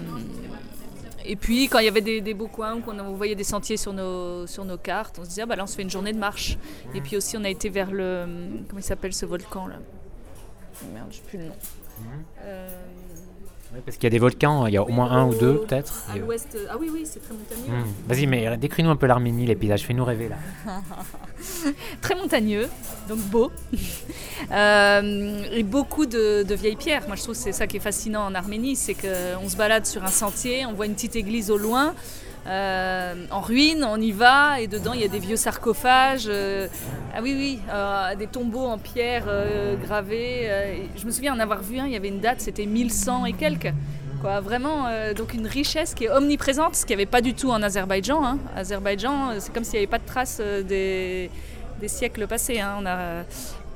[1.25, 3.79] et puis quand il y avait des, des beaux coins où on voyait des sentiers
[3.79, 5.90] sur nos, sur nos cartes, on se disait ah, bah là on se fait une
[5.90, 6.59] journée de marche.
[6.95, 8.27] Et puis aussi on a été vers le
[8.69, 9.77] comment il s'appelle ce volcan là?
[10.93, 11.55] Merde, je sais plus le nom.
[12.43, 12.69] Euh,
[13.85, 16.05] Parce qu'il y a des volcans, il y a au moins un ou deux peut-être.
[16.11, 16.57] à Et, euh, l'ouest.
[16.71, 17.85] Ah oui oui c'est très montagneux.
[17.85, 18.09] hmm.
[18.09, 20.37] Vas-y, mais décris-nous un peu l'Arménie, les paysages, fais-nous rêver là.
[22.01, 22.69] très montagneux,
[23.09, 23.51] donc beau.
[24.53, 27.05] Euh, et beaucoup de, de vieilles pierres.
[27.07, 29.87] Moi, je trouve que c'est ça qui est fascinant en Arménie, c'est qu'on se balade
[29.87, 31.95] sur un sentier, on voit une petite église au loin,
[32.47, 36.27] euh, en ruine, on y va, et dedans, il y a des vieux sarcophages.
[36.29, 36.69] euh,
[37.15, 39.25] ah oui, oui, euh, des tombeaux en pierre
[39.83, 40.51] gravés.
[40.97, 43.33] je me souviens en avoir vu un, il y avait une date, c'était 1100 et
[43.33, 43.73] quelques.
[44.21, 47.51] Quoi, vraiment, donc une richesse qui est omniprésente, ce qu'il n'y avait pas du tout
[47.51, 48.25] en Azerbaïdjan.
[48.25, 48.39] hein.
[48.57, 51.31] Azerbaïdjan, c'est comme s'il n'y avait pas de traces des,
[51.87, 52.61] siècles passés.
[52.61, 52.77] hein.
[52.79, 53.25] On n'a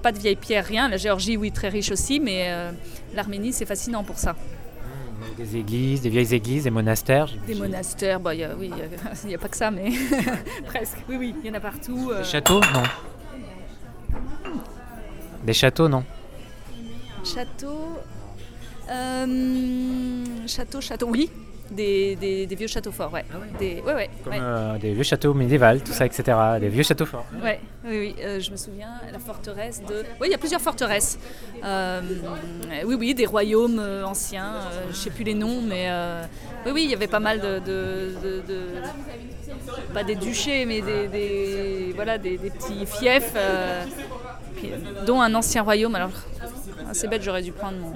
[0.03, 0.89] pas de vieilles pierres, rien.
[0.89, 2.51] La Géorgie, oui, très riche aussi, mais
[3.15, 4.35] l'Arménie, c'est fascinant pour ça.
[5.38, 7.29] Des églises, des vieilles églises, des monastères.
[7.46, 8.70] Des monastères, bah, il y a- oui,
[9.22, 9.90] il n'y a, pas que ça, mais
[10.66, 10.98] presque.
[11.09, 12.11] Oui, oui, il y en a partout.
[12.12, 12.18] euh.
[12.18, 12.83] Des châteaux Non.
[15.44, 16.05] Des châteaux, non.
[17.24, 17.98] Château.
[18.90, 21.31] euh, château, château, oui.
[21.71, 23.25] Des, des- des vieux châteaux forts, ouais.
[23.59, 24.39] Des, ouais, ouais, Comme ouais.
[24.41, 26.23] euh, des vieux châteaux médiévaux, tout ça, etc.
[26.61, 27.27] Des vieux châteaux forts.
[27.43, 30.03] Ouais, oui, oui, euh, je me souviens, la forteresse de...
[30.21, 31.19] Oui, il y a plusieurs forteresses.
[31.63, 32.01] Euh,
[32.87, 34.55] oui, oui, des royaumes anciens,
[34.85, 35.91] je ne sais plus les noms, mais
[36.65, 37.59] oui, oui, il y avait pas mal de...
[37.59, 43.85] de- de- de- Pas des duchés, mais des, des- voilà, des, des petits fiefs, euh,
[44.57, 44.71] puis,
[45.07, 45.95] dont un ancien royaume.
[45.95, 46.11] Alors,
[46.93, 47.93] c'est bête, j'aurais dû prendre mon...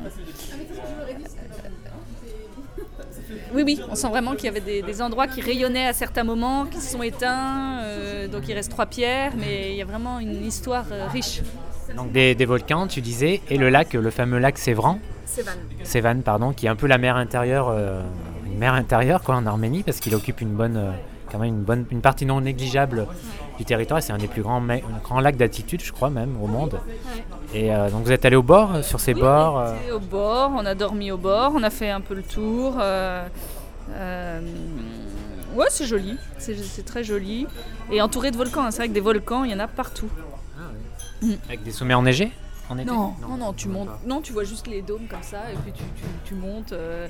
[3.54, 6.24] Oui, oui, on sent vraiment qu'il y avait des, des endroits qui rayonnaient à certains
[6.24, 7.80] moments, qui se sont éteints.
[7.82, 11.42] euh, donc il reste trois pierres, mais il y a vraiment une histoire euh, riche.
[11.96, 15.52] Donc des, des volcans, tu disais, et le lac, le fameux lac Sévran, Sévan.
[15.82, 18.00] Sévan, pardon, qui est un peu la mer intérieure, euh,
[18.46, 20.92] une mer intérieure quoi, en Arménie, parce qu'il occupe une bonne,
[21.30, 23.06] quand même une bonne, une partie non négligeable
[23.58, 24.02] du territoire.
[24.02, 24.60] C'est un des plus grands,
[25.20, 26.80] lacs d'altitude, je crois même, au monde.
[27.54, 29.58] Et euh, donc vous êtes allé au bord, euh, sur ces bords.
[29.58, 32.76] euh, Au bord, on a dormi au bord, on a fait un peu le tour.
[32.80, 34.40] euh,
[35.54, 37.46] ouais, c'est joli, c'est très joli.
[37.90, 38.70] Et entouré de volcans, hein.
[38.70, 40.08] c'est vrai que des volcans, il y en a partout.
[41.46, 42.32] avec des sommets enneigés?
[42.72, 43.88] En été Non, non, non, tu montes.
[44.06, 47.06] Non, tu vois juste les dômes comme ça, et puis tu, tu- tu montes euh,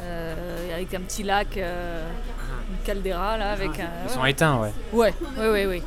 [0.00, 2.06] euh, avec un petit lac, euh,
[2.70, 3.90] une caldeira là, avec un.
[4.04, 4.72] Ils sont éteints, ouais.
[4.92, 5.82] Ouais, oui, oui, oui.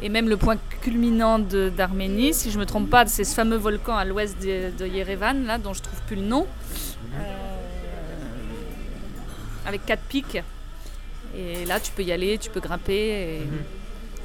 [0.00, 3.96] Et même le point culminant d'Arménie, si je me trompe pas, c'est ce fameux volcan
[3.96, 6.46] à l'ouest de, de Yerevan, là, dont je trouve plus le nom,
[7.14, 7.18] Euh,
[9.66, 10.42] avec quatre pics.
[11.36, 13.38] Et là, tu peux y aller, tu peux grimper.
[13.38, 13.42] et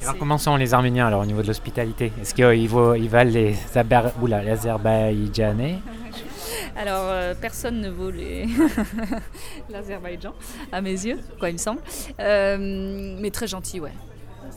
[0.02, 2.12] Alors comment sont les Arméniens alors au niveau de l'hospitalité?
[2.20, 5.78] Est-ce qu'ils ils valent les, Abar- oula, les Azerbaïdjanais?
[6.76, 8.46] Alors, euh, personne ne vaut les-
[9.70, 10.32] l'Azerbaïdjan,
[10.70, 11.80] à mes yeux, quoi, il me semble.
[12.20, 13.92] Euh, mais très gentil, ouais.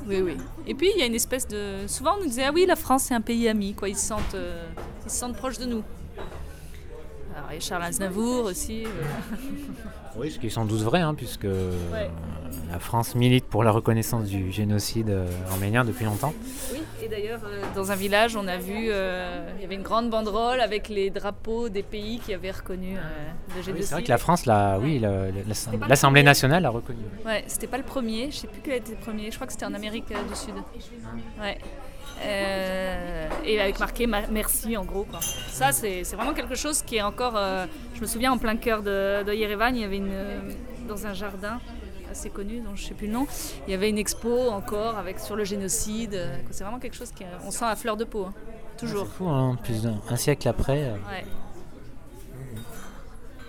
[0.07, 0.37] Oui, oui.
[0.67, 1.87] Et puis, il y a une espèce de...
[1.87, 3.89] Souvent, on nous disait, ah oui, la France, c'est un pays ami, quoi.
[3.89, 4.63] Ils se sentent, euh,
[5.05, 5.83] ils se sentent proches de nous.
[7.35, 8.83] Alors, a Charles Aznavour aussi.
[8.85, 8.89] euh.
[10.17, 11.71] Oui, ce qui est sans doute vrai, hein, puisque euh,
[12.69, 16.33] la France milite pour la reconnaissance du génocide euh, arménien depuis longtemps.
[16.73, 17.39] Oui, et d'ailleurs,
[17.75, 21.09] dans un village, on a vu, euh, il y avait une grande banderole avec les
[21.11, 23.85] drapeaux des pays qui avaient reconnu euh, le Oui, génocide.
[23.85, 25.31] c'est vrai que la France, la, oui, la- la-
[25.87, 26.23] l'Assemblée premier.
[26.23, 26.99] nationale l'a reconnu.
[27.25, 29.47] Ouais, c'était pas le premier, je sais plus quel a été le premier, je crois
[29.47, 30.55] que c'était en Amérique du Sud.
[31.39, 31.57] Ouais.
[32.23, 35.03] Euh, et avec marqué ma- merci en gros.
[35.09, 35.19] Quoi.
[35.49, 37.33] Ça, c'est vraiment quelque chose qui est encore.
[37.35, 40.39] euh, je me souviens en plein cœur de, de Yerevan, il y avait une, euh,
[40.87, 41.59] dans un jardin
[42.11, 43.25] assez connu, dont je sais plus le nom,
[43.67, 46.19] il y avait une expo encore avec sur le génocide.
[46.51, 48.33] C'est vraiment quelque chose qu'on sent à fleur de peau, hein.
[48.77, 49.05] toujours.
[49.05, 50.91] C'est fou, hein, plus d'un un siècle après.
[50.91, 51.25] Ouais.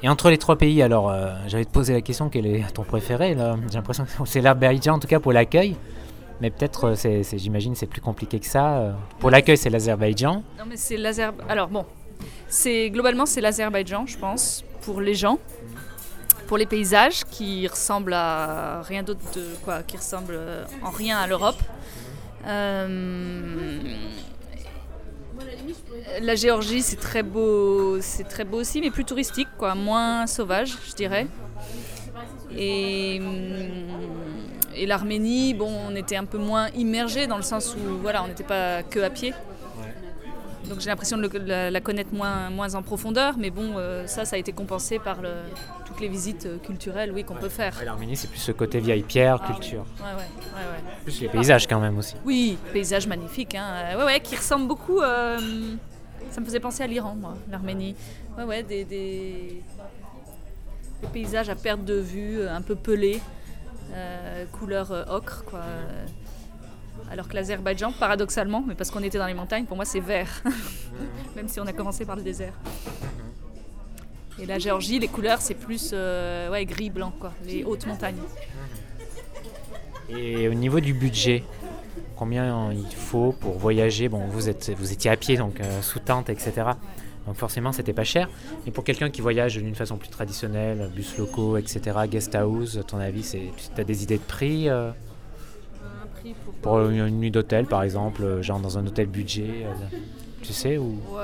[0.04, 1.14] Et entre les trois pays, alors,
[1.46, 3.56] j'allais te poser la question, quel est ton préféré là?
[3.68, 5.76] J'ai l'impression que c'est l'Azerbaïdjan en tout cas pour l'accueil.
[6.42, 8.78] Mais peut-être, euh, j'imagine, c'est plus compliqué que ça.
[8.78, 8.92] euh.
[9.20, 10.42] Pour l'accueil, c'est l'Azerbaïdjan.
[10.58, 11.48] Non mais c'est l'Azerbaïdjan.
[11.48, 11.86] Alors bon,
[12.48, 15.38] c'est globalement c'est l'Azerbaïdjan, je pense, pour les gens,
[16.48, 19.20] pour les paysages qui ressemblent à rien d'autre
[19.64, 21.60] quoi, qui ressemblent euh, en rien à l'Europe.
[26.20, 30.76] La Géorgie, c'est très beau, c'est très beau aussi, mais plus touristique, quoi, moins sauvage,
[30.88, 31.28] je dirais.
[32.50, 33.30] Hum,
[34.74, 38.28] et l'Arménie, bon, on était un peu moins immergé dans le sens où, voilà, on
[38.28, 39.32] n'était pas que à pied.
[40.68, 44.24] Donc j'ai l'impression de la, la connaître moins, moins en profondeur, mais bon, euh, ça,
[44.24, 45.28] ça a été compensé par le-
[45.84, 47.76] toutes les visites euh, culturelles, oui, qu'on peut faire.
[47.78, 49.84] Ouais, L'Arménie, c'est plus ce côté vieille pierre, Ah, culture.
[49.98, 50.94] Ouais, ouais, ouais, ouais.
[51.02, 52.14] Plus les paysages quand même aussi.
[52.24, 53.66] Oui, paysage magnifique, hein.
[53.92, 55.00] euh, ouais, ouais, qui ressemble beaucoup.
[55.00, 55.38] euh,
[56.30, 57.94] ça me faisait penser à l'Iran, moi, l'Arménie.
[58.38, 59.62] Ouais, ouais, des, des-
[61.02, 63.20] des paysages à perte de vue, un peu pelés,
[64.52, 65.60] couleur euh, ocre, quoi.
[65.60, 66.04] euh,
[67.10, 70.42] Alors que l'Azerbaïdjan, paradoxalement, mais parce qu'on était dans les montagnes, pour moi c'est vert,
[71.36, 72.54] même si on a commencé par le désert.
[74.38, 78.16] Et la Géorgie, les couleurs, c'est plus euh, ouais, gris-blanc, quoi, les hautes montagnes.
[80.08, 81.44] Et au niveau du budget,
[82.16, 84.08] combien il faut pour voyager?
[84.08, 86.52] Bon, vous, êtes, vous étiez à pied, donc euh, sous tente, etc.
[87.26, 88.28] Donc forcément, c'était pas cher.
[88.66, 92.82] Mais pour quelqu'un qui voyage d'une façon plus traditionnelle, bus locaux, etc., guest house, à
[92.82, 93.22] ton avis,
[93.74, 94.90] tu as des idées de prix euh,
[96.62, 99.96] Pour une, une nuit d'hôtel, par exemple, euh, genre dans un hôtel budget, euh,
[100.42, 100.98] tu sais ou...
[101.10, 101.20] Ouais,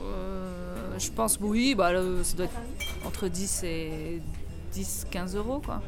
[0.00, 4.20] euh, je pense oui, bah, le- ça doit être entre 10 et
[4.72, 5.82] 10, 15 euros quoi.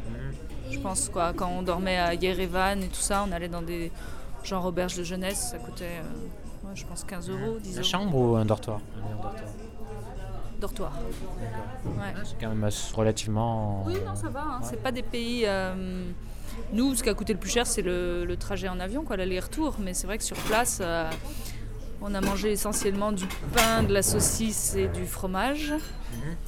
[0.71, 3.91] Je pense quoi, quand on dormait à Yerevan et tout ça, on allait dans des,
[4.45, 6.03] genre auberge de jeunesse, ça coûtait,
[6.79, 7.89] je pense, 15 euros, 10 La euros.
[7.89, 8.81] chambre ou un dortoir?
[8.97, 9.35] Un dortoir.
[10.61, 10.93] Dortoir.
[11.87, 12.15] Ouais.
[12.25, 13.85] C'est quand même assez- relativement.
[13.87, 14.41] Oui, non, ça va.
[14.41, 14.59] hein.
[14.61, 14.67] Ouais.
[14.69, 15.43] C'est pas des pays.
[15.47, 16.03] euh,
[16.73, 19.17] Nous, ce qui a coûté le plus cher, c'est le, le trajet en avion, quoi,
[19.17, 19.77] l'aller-retour.
[19.81, 21.09] Mais c'est vrai que sur place, euh,
[22.03, 25.73] on a mangé essentiellement du pain, de la saucisse et du fromage.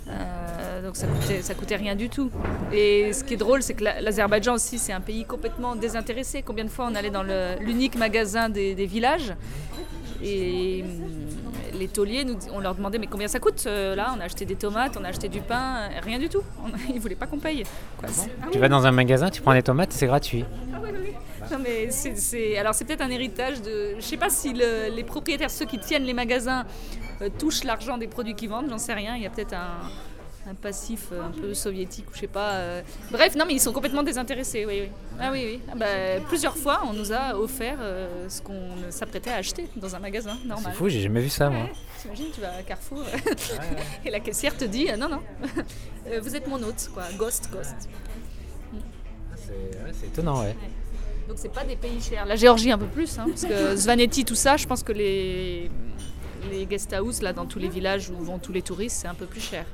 [0.09, 2.31] Euh, donc ça coûtait, ça coûtait rien du tout.
[2.73, 6.43] Et ce qui est drôle, c'est que la- l'Azerbaïdjan aussi, c'est un pays complètement désintéressé.
[6.43, 7.23] Combien de fois on allait dans
[7.61, 9.35] l'unique magasin des, des villages?
[10.23, 14.21] Et hum, les tauliers, nous, on leur demandait mais combien ça coûte euh, Là, on
[14.21, 16.43] a acheté des tomates, on a acheté du pain, euh, rien du tout.
[16.65, 17.65] On- ils voulaient pas qu'on paye.
[17.99, 18.09] quoi.
[18.11, 20.45] C'est- Tu vas dans un magasin, tu prends des tomates, c'est gratuit.
[21.51, 21.89] non, mais
[22.59, 23.95] alors c'est peut-être un héritage de.
[23.97, 26.65] Je sais pas si le- les propriétaires, ceux qui tiennent les magasins,
[27.23, 28.69] euh, touchent l'argent des produits qu'ils vendent.
[28.71, 29.17] J'en sais rien.
[29.17, 29.79] Il y a peut-être un,
[30.51, 32.53] un passif euh, un peu soviétique ou je sais pas.
[32.55, 32.83] euh.
[33.11, 34.67] Bref, non, mais ils sont complètement désintéressés.
[34.67, 34.89] Oui, oui.
[35.21, 35.61] Ah oui, oui.
[35.71, 38.61] Ah bah, plusieurs fois, on nous a offert euh, ce qu'on
[38.91, 40.73] s'apprêtait à acheter dans un magasin C'est normal.
[40.75, 41.67] fou, j'ai jamais vu ça moi.
[42.01, 43.05] T'imagines, tu vas à Carrefour
[44.05, 45.21] et la caissière te dit non, non,
[46.23, 47.05] vous êtes mon hôte, quoi.
[47.19, 47.77] Ghost, ghost.
[49.37, 50.57] C'est ouais, c'est étonnant, ouais.
[51.29, 52.27] Donc c'est pas des pays chers.
[52.27, 55.71] La Géorgie un peu plus, hein, parce que Svaneti, tout ça, je pense que les,
[56.51, 59.15] les guest house là dans tous les villages où vont tous les touristes, c'est un
[59.15, 59.65] peu plus cher.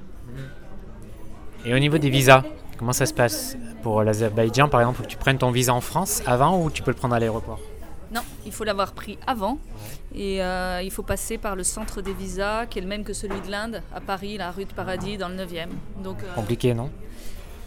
[1.68, 2.44] Et au niveau des visas,
[2.78, 5.80] comment ça se passe Pour l'Azerbaïdjan, par exemple, faut que tu prennes ton visa en
[5.80, 7.58] France avant ou tu peux le prendre à l'aéroport
[8.14, 9.58] Non, il faut l'avoir pris avant
[10.14, 13.12] et euh, il faut passer par le centre des visas qui est le même que
[13.12, 15.66] celui de l'Inde à Paris, la rue de Paradis dans le 9e.
[16.04, 16.88] Donc euh, Compliqué, non?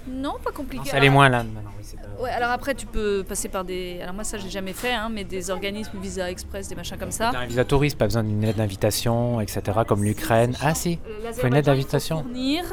[0.10, 0.90] Non, pas Non, compliqué.
[0.90, 1.70] ça l'est moins là maintenant.
[1.78, 4.50] oui, c'est pas- Ouais, alors après tu peux passer par des alors moi ça j'ai
[4.50, 7.30] jamais fait hein, mais des organismes Visa Express, des machins comme ça.
[7.30, 9.62] Un visa touriste, pas besoin d'une lettre d'invitation, etc.
[9.88, 10.56] Comme l'Ukraine.
[10.62, 11.00] Ah si,
[11.34, 12.24] faut une lettre d'invitation.
[12.24, 12.64] Fournir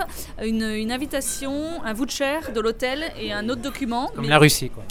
[0.42, 4.09] une, une invitation, un voucher de l'hôtel et un autre document.
[4.14, 4.83] Comme mais- la Russie, quoi.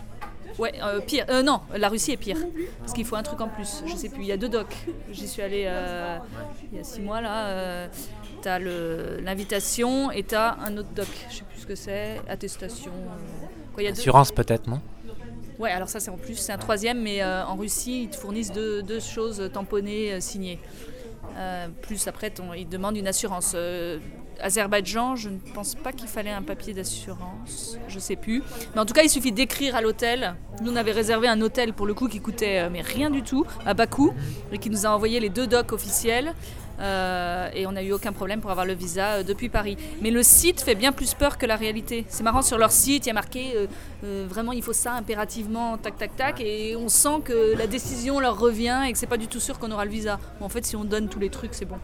[0.57, 1.25] Ouais, euh, pire.
[1.29, 2.37] Euh, non, la Russie est pire.
[2.79, 3.83] Parce qu'il faut un truc en plus.
[3.85, 4.73] Je sais plus, il y a deux docs.
[5.11, 6.17] J'y suis allée euh,
[6.71, 7.89] il y a six mois là.
[8.45, 11.07] T'as l'invitation et t'as un autre doc.
[11.31, 12.21] Je sais plus ce que c'est.
[12.29, 12.91] Attestation.
[12.91, 14.81] euh, Quoi, y a deux- Assurance peut-être, non?
[15.57, 18.15] Ouais, alors ça c'est en plus, c'est un troisième, mais euh, en Russie ils te
[18.17, 20.59] fournissent deux, deux choses tamponnées, euh, signées.
[21.37, 23.55] Euh, plus après, ton- ils demandent une assurance.
[24.41, 28.43] Azerbaïdjan, je ne pense pas qu'il fallait un papier d'assurance, je sais plus.
[28.75, 30.35] Mais en tout cas, il suffit d'écrire à l'hôtel.
[30.61, 33.43] Nous, on avait réservé un hôtel pour le coup qui coûtait mais rien du tout,
[33.65, 34.13] à Bakou,
[34.51, 36.33] et qui nous a envoyé les deux docs officiels.
[36.79, 39.77] Euh, et on n'a eu aucun problème pour avoir le visa euh, depuis Paris.
[40.01, 42.05] Mais le site fait bien plus peur que la réalité.
[42.09, 43.67] C'est marrant, sur leur site, il y a marqué
[44.03, 48.19] euh, vraiment il faut ça impérativement, tac tac tac, et on sent que la décision
[48.19, 50.19] leur revient et que c'est pas du tout sûr qu'on aura le visa.
[50.39, 51.77] Bon, en fait, si on donne tous les trucs, c'est bon.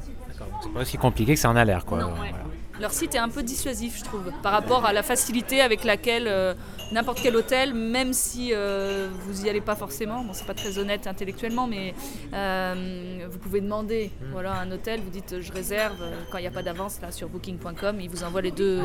[0.63, 1.99] C'est pas aussi compliqué que ça en a l'air, quoi.
[1.99, 2.15] Non, ouais.
[2.17, 2.45] voilà.
[2.81, 6.27] Leur site est un peu dissuasif, je trouve, par rapport à la facilité avec laquelle
[6.27, 6.55] euh,
[6.91, 10.79] n'importe quel hôtel, même si euh, vous y allez pas forcément, bon, c'est pas très
[10.79, 11.93] honnête intellectuellement, mais
[12.33, 16.51] euh, vous pouvez demander voilà, un hôtel, vous dites je réserve quand il n'y a
[16.51, 18.81] pas d'avance là sur booking.com, ils vous envoient les deux.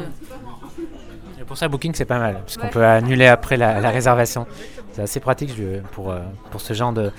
[1.47, 4.47] Pour ça, Booking, c'est pas mal, parce qu'on peut annuler après la, la réservation.
[4.93, 7.13] C'est assez pratique je- pour, euh, pour ce genre de,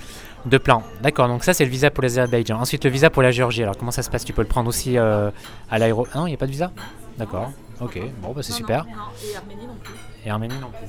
[0.44, 0.82] de plan.
[1.00, 2.58] D'accord, donc ça, c'est le visa pour l'Azerbaïdjan.
[2.60, 3.62] Ensuite, le visa pour la Géorgie.
[3.62, 4.24] Alors, comment ça se passe?
[4.24, 5.30] Tu peux le prendre aussi euh,
[5.70, 6.70] à l'aéroport Non, il n'y a pas de visa?
[7.16, 8.84] D'accord, ok, bon, bah, c'est super.
[8.86, 9.94] et Arménie non plus.
[10.26, 10.86] Et Arménie non plus.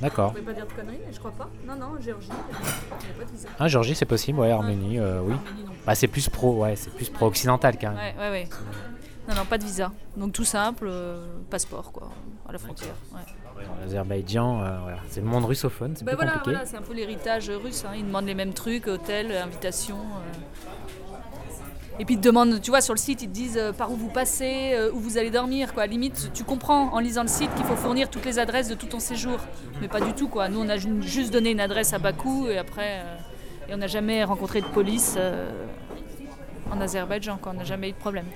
[0.00, 0.30] D'accord.
[0.32, 1.48] pouvez pas dire de conneries, mais je crois pas.
[1.66, 3.48] Non, non, Géorgie, il n'y a pas de visa.
[3.58, 5.34] Ah, Géorgie, c'est possible, ouais, Arménie, euh, oui.
[5.34, 5.68] Arménie.
[5.86, 7.96] Bah, c'est plus pro, ouais, c'est plus pro-occidental quand même.
[7.96, 8.48] Ouais, ouais, ouais.
[9.28, 9.90] Non, non, pas de visa.
[10.16, 12.08] Donc tout simple, euh, passeport quoi,
[12.48, 12.94] à la frontière.
[13.12, 13.64] Ouais.
[13.82, 14.98] L'Azerbaïdjan, euh, voilà.
[15.08, 16.50] c'est le monde russophone, c'est Bah voilà, compliqué.
[16.52, 17.84] voilà, c'est un peu l'héritage russe.
[17.86, 17.92] hein.
[17.96, 19.96] Ils demandent les mêmes trucs, hôtel, invitation.
[19.96, 21.14] euh.
[22.00, 23.90] Et puis ils te demandent, tu vois, sur le site, ils te disent euh, par
[23.90, 25.74] où vous passez, où vous allez dormir.
[25.74, 25.86] Quoi.
[25.86, 28.86] Limite, tu comprends en lisant le site qu'il faut fournir toutes les adresses de tout
[28.86, 29.38] ton séjour.
[29.80, 30.48] Mais pas du tout, quoi.
[30.48, 33.02] Nous, on a ju- juste donné une adresse à Bakou et après,
[33.68, 35.18] et on n'a jamais rencontré de police
[36.70, 37.52] en Azerbaïdjan, quoi.
[37.52, 38.26] On n'a jamais eu de problème.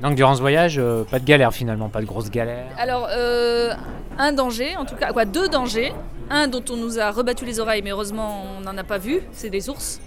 [0.00, 2.66] Donc, durant ce voyage, euh, pas de galère finalement, pas de grosses galères.
[2.78, 3.72] Alors, euh,
[4.18, 5.92] un danger, en tout cas, quoi, deux dangers.
[6.30, 9.20] Un dont on nous a rebattu les oreilles, mais heureusement on n'en a pas vu,
[9.32, 10.00] c'est des ours.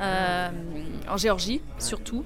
[0.00, 0.48] Euh,
[1.10, 2.24] en Géorgie, surtout.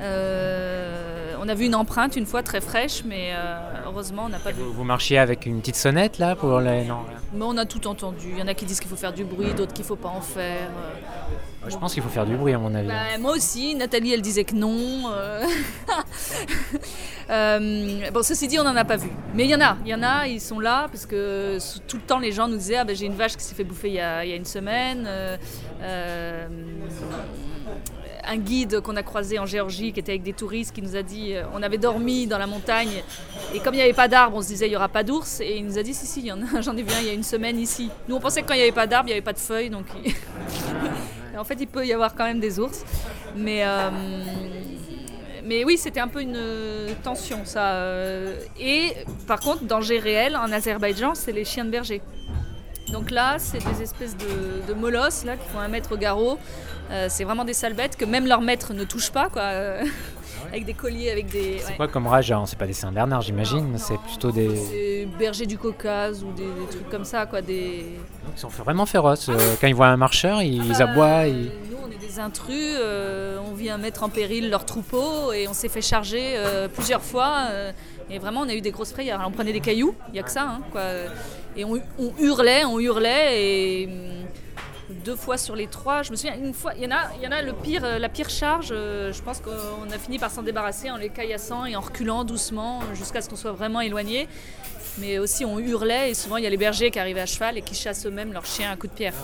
[0.00, 1.13] Euh,
[1.44, 4.50] on a vu une empreinte une fois très fraîche, mais euh, heureusement on n'a pas
[4.52, 4.62] vu.
[4.62, 6.84] Vous, vous marchiez avec une petite sonnette là pour les.
[6.84, 7.00] Non.
[7.34, 8.28] Mais on a tout entendu.
[8.32, 10.08] Il y en a qui disent qu'il faut faire du bruit, d'autres qu'il faut pas
[10.08, 10.68] en faire.
[10.70, 12.88] Euh, Je pense qu'il faut faire du bruit à mon avis.
[12.88, 15.10] Bah, moi aussi, Nathalie elle disait que non.
[15.12, 15.44] euh.
[18.12, 19.08] Bon, ceci dit, on n'en a pas vu.
[19.34, 21.96] Mais il y en a, il y en a, ils sont là parce que tout
[21.96, 23.88] le temps les gens nous disaient ah, ben, j'ai une vache qui s'est fait bouffer
[23.88, 25.04] il y a, il y a une semaine.
[25.06, 25.36] euh,
[25.82, 26.46] euh,
[28.26, 31.02] un guide qu'on a croisé en Géorgie qui était avec des touristes qui nous a
[31.02, 33.02] dit euh, on avait dormi dans la montagne
[33.54, 35.40] et comme il n'y avait pas d'arbres on se disait il n'y aura pas d'ours
[35.40, 37.22] et il nous a dit si si j'en ai vu un il y a une
[37.22, 39.22] semaine ici nous on pensait que quand il n'y avait pas d'arbres il n'y avait
[39.24, 39.86] pas de feuilles donc
[41.38, 42.84] en fait, il peut y avoir quand même des ours.
[43.36, 43.90] Mais, euh,
[45.44, 46.38] mais oui, c'était un peu une
[47.02, 47.74] tension, ça.
[47.74, 48.38] euh.
[48.58, 48.92] Et
[49.26, 52.00] par contre, danger réel en Azerbaïdjan, c'est les chiens de berger.
[52.92, 56.38] Donc là, c'est des espèces de, de molosses là, qui font un mètre au garrot.
[56.90, 59.42] Euh, c'est vraiment des sales bêtes que même leur maître ne touche pas, quoi.
[59.42, 59.82] euh,
[60.50, 61.58] avec des colliers, avec des.
[61.60, 61.76] C'est ouais.
[61.76, 63.76] quoi comme rage hein C'est pas des Saint-Bernard, j'imagine.
[63.78, 64.54] C'est plutôt des.
[64.54, 67.40] C'est bergers du Caucase ou des, des trucs comme ça, quoi.
[67.40, 67.86] Des.
[68.34, 69.30] Ils sont vraiment féroces.
[69.30, 71.26] Euh, Quand ils voient un marcheur, ils, ils Bah, aboient.
[71.26, 75.48] ils- Nous, on est des intrus, euh, on vient mettre en péril leur troupeau et
[75.48, 77.46] on s'est fait charger euh, plusieurs fois.
[77.50, 77.72] euh,
[78.10, 79.18] et vraiment, on a eu des grosses frayeurs.
[79.20, 80.42] Alors, on prenait des cailloux, il n'y a que ça.
[80.42, 80.82] hein, quoi.
[81.56, 83.42] Et on, on hurlait, on hurlait.
[83.42, 84.26] Et hum,
[85.04, 87.24] deux fois sur les trois, je me souviens, une fois, il y en a, il
[87.24, 88.68] y en a le pire, euh, la pire charge.
[88.72, 92.24] euh, je pense qu'on a fini par s'en débarrasser en les caillassant et en reculant
[92.24, 94.28] doucement jusqu'à ce qu'on soit vraiment éloigné.
[94.98, 97.58] Mais aussi, on hurlait et souvent, il y a les bergers qui arrivaient à cheval
[97.58, 99.14] et qui chassent eux-mêmes leurs chiens à coups de pierre.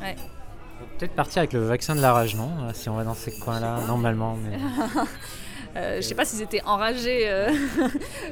[0.00, 0.16] Ouais.
[0.16, 2.50] Faut Peut-être partir avec le vaccin de la rage, non?
[2.74, 4.36] Si on va dans ces coins-là, normalement.
[4.42, 4.58] mais-
[5.76, 7.88] Euh, je sais pas s'ils étaient enragés euh, Non,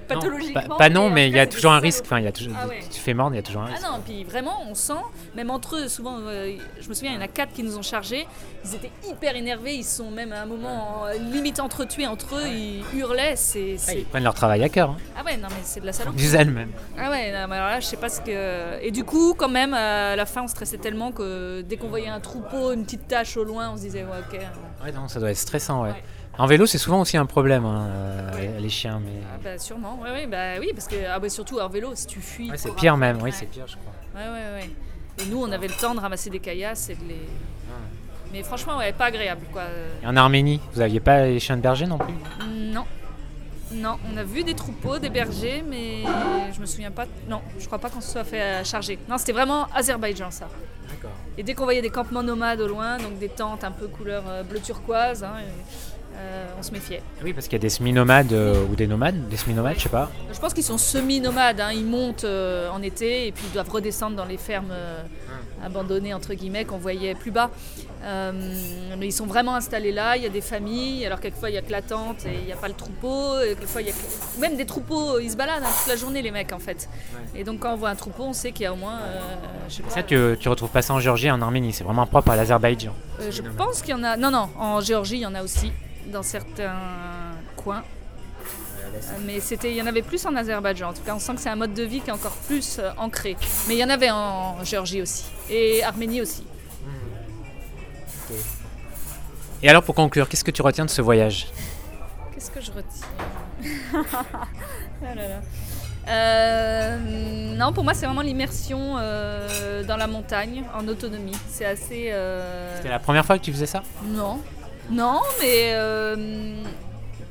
[0.08, 0.62] pathologiquement.
[0.68, 2.04] pas, pas non, mais il y a toujours un risque.
[2.04, 2.06] salauds.
[2.06, 2.54] Enfin, il y a toujours.
[2.60, 2.80] Ah ouais.
[2.90, 3.82] Tu fais mordre, il y a toujours un Ah risque.
[3.86, 4.92] non, puis vraiment, on sent,
[5.34, 7.76] même entre eux, souvent, euh, je me souviens, il y en a quatre qui nous
[7.76, 8.26] ont chargés,
[8.64, 12.46] ils étaient hyper énervés, ils sont même à un moment en- limite entretués entre eux,
[12.48, 13.76] ils hurlaient, c'est...
[13.88, 14.90] Ah, Ils prennent leur travail à cœur.
[14.90, 14.96] Hein.
[15.18, 16.14] Ah ouais, non mais c'est de la salope.
[16.14, 16.70] Du zèle même.
[16.98, 18.80] Ah ouais, non, mais alors là, je sais pas ce que...
[18.82, 22.08] Et du coup, quand même, à la fin, on stressait tellement que dès qu'on voyait
[22.08, 24.38] un troupeau, une petite tache au loin, on se disait, ouais, ok.
[24.84, 25.90] Ouais, non, ça doit être stressant, ouais.
[25.90, 26.02] Ouais.
[26.38, 29.20] En vélo, c'est souvent aussi un problème, hein, euh, les chiens, mais.
[29.32, 32.06] Ah bah sûrement, ouais, ouais, bah oui, parce que ah bah, surtout en vélo, si
[32.06, 32.50] tu fuis...
[32.50, 33.92] Ouais, c'est pire même, oui, c'est pire, je crois.
[34.14, 34.70] Ouais, ouais, ouais.
[35.18, 37.28] Et nous, on avait le temps de ramasser des caillasses et de les.
[38.32, 39.64] Mais franchement, ouais, pas agréable, quoi.
[40.02, 42.14] Et en Arménie, vous aviez pas les chiens de berger non plus?
[42.72, 42.84] Non.
[43.74, 46.02] Non, on a vu des troupeaux, des bergers, mais
[46.54, 47.04] je me souviens pas.
[47.28, 48.98] Non, je crois pas qu'on se soit fait euh, charger.
[49.08, 50.48] Non, c'était vraiment Azerbaïdjan, ça.
[50.88, 51.16] D'accord.
[51.38, 54.24] Et dès qu'on voyait des campements nomades au loin, donc des tentes un peu couleur
[54.28, 57.02] euh, bleu turquoise, hein, et, euh, on se méfiait.
[57.24, 59.88] Oui, parce qu'il y a des semi-nomades euh, ou des nomades, des semi-nomades, je sais
[59.88, 60.10] pas.
[60.32, 61.70] Je pense qu'ils sont semi-nomades, hein.
[61.72, 64.72] ils montent euh, en été et puis ils doivent redescendre dans les fermes
[65.64, 67.50] abandonnées, entre guillemets, qu'on voyait plus bas.
[68.98, 71.58] Mais ils sont vraiment installés là, il y a des familles, alors quelquefois il n'y
[71.58, 73.90] a que la tente et il n'y a pas le troupeau, et quelquefois il y
[73.90, 76.58] a que- Même des troupeaux, ils se baladent hein, toute la journée les mecs en
[76.58, 76.88] fait.
[77.34, 78.98] Et donc quand on voit un troupeau, on sait qu'il y a au moins...
[79.68, 81.84] je sais pas, Ça, tu, tu retrouves pas ça en Géorgie et en Arménie, c'est
[81.84, 82.92] vraiment propre à l'Azerbaïdjan.
[83.30, 84.16] je pense qu'il y en a...
[84.16, 85.72] Non, non, en Géorgie il y en a aussi,
[86.06, 86.74] dans certains
[87.56, 87.82] coins.
[89.24, 90.90] Mais c'était, il y en avait plus en Azerbaïdjan.
[90.90, 92.78] En tout cas, on sent que c'est un mode de vie qui est encore plus
[92.78, 93.36] euh, ancré.
[93.68, 95.24] Mais il y en avait en Géorgie aussi.
[95.48, 96.44] Et Arménie aussi.
[99.62, 101.46] Et alors, pour conclure, qu'est-ce que tu retiens de ce voyage?
[102.34, 104.02] Qu'est-ce que je retiens?
[105.04, 105.40] Ah là là.
[106.08, 111.36] Euh, non, pour moi, c'est vraiment l'immersion euh, dans la montagne, en autonomie.
[111.48, 112.10] C'est assez.
[112.12, 113.82] euh, C'était la première fois que tu faisais ça?
[114.04, 114.40] Non,
[114.92, 116.54] non, mais euh,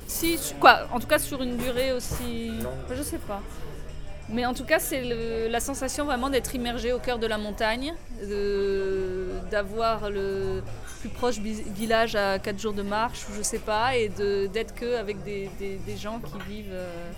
[0.07, 2.51] si, quoi, en tout cas sur une durée aussi,
[2.93, 3.41] je sais pas.
[4.29, 5.03] Mais en tout cas, c'est
[5.49, 10.61] la sensation vraiment d'être immergé au cœur de la montagne, de- d'avoir le
[11.01, 14.73] plus proche village à 4 jours de marche, ou je sais pas, et de- d'être
[14.73, 17.11] que avec des, des- des gens qui vivent euh,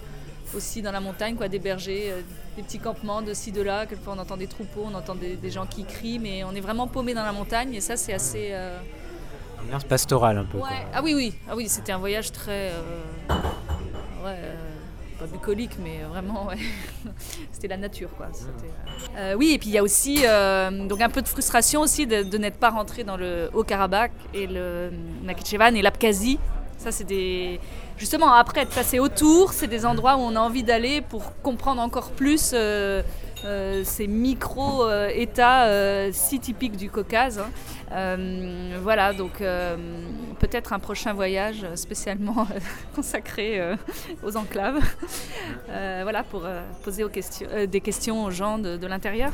[0.56, 2.22] aussi dans la montagne, quoi, des bergers, euh,
[2.58, 3.86] des petits campements de ci, de là.
[3.86, 6.62] Quelquefois, on entend des troupeaux, on entend des, des gens qui crient, mais on est
[6.62, 8.50] vraiment paumé dans la montagne, et ça, c'est assez.
[8.54, 8.80] euh,
[9.64, 10.58] Ambiance pastorale un peu.
[10.58, 10.86] Ouais.
[10.94, 12.82] Ah oui, oui, ah oui, c'était un voyage très, euh,
[14.26, 14.56] euh,
[15.20, 16.50] pas bucolique, mais vraiment,
[17.52, 18.28] c'était la nature, quoi.
[19.18, 20.24] Euh, oui, et puis il y a aussi
[20.88, 24.48] donc un peu de frustration aussi de, de n'être pas rentré dans le Haut-Karabakh et
[24.48, 24.92] le
[25.24, 26.40] Nakhichevan et l'Abkhazie.
[26.78, 27.60] Ça, c'est des
[27.98, 31.82] justement après être passé autour, c'est des endroits où on a envie d'aller pour comprendre
[31.82, 32.54] encore plus.
[33.84, 37.40] Ces micro-États euh, si typiques du Caucase.
[37.40, 37.50] hein.
[37.92, 39.76] Euh, voilà, donc euh,
[40.40, 42.60] peut-être un prochain voyage spécialement euh,
[42.96, 43.76] consacré euh,
[44.24, 44.80] aux enclaves.
[45.70, 49.32] Euh, voilà, pour euh, poser euh, des questions aux gens de, l'intérieur.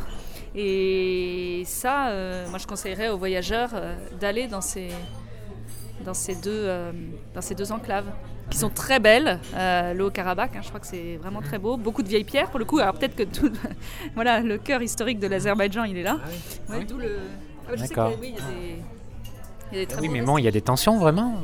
[0.56, 6.92] Et ça, euh, moi je conseillerais aux voyageurs euh, d'aller euh,
[7.34, 8.12] dans ces deux enclaves
[8.50, 9.40] qui sont très belles.
[9.56, 11.78] Euh, le Haut-Karabakh, hein, je crois que c'est vraiment très beau.
[11.78, 12.80] Beaucoup de vieilles pierres pour le coup.
[12.80, 13.52] Alors peut-être que tout,
[14.16, 16.18] voilà, le cœur historique de l'Azerbaïdjan, il est là.
[16.70, 17.18] Ah Ouais, d'où le...
[17.68, 18.16] Ah, je sais D'accord.
[18.16, 18.82] que, oui, il y a des,
[19.72, 21.36] il y a des très Oui, beaux mais bon, il y a des tensions vraiment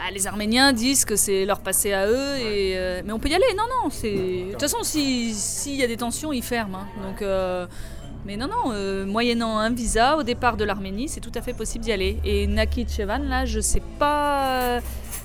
[0.00, 3.28] Ah, les Arméniens disent que c'est leur passé à eux, et, euh, mais on peut
[3.30, 3.44] y aller.
[3.56, 4.12] Non, non, c'est.
[4.14, 6.76] De toute façon, si- s'il y a des tensions, ils ferment.
[6.78, 6.86] hein.
[7.02, 7.66] Donc, euh,
[8.26, 11.52] Mais non, non, euh, moyennant un visa au départ de l'Arménie, c'est tout à fait
[11.52, 12.20] possible d'y aller.
[12.24, 14.78] Et Nakhichevan, là, je sais pas.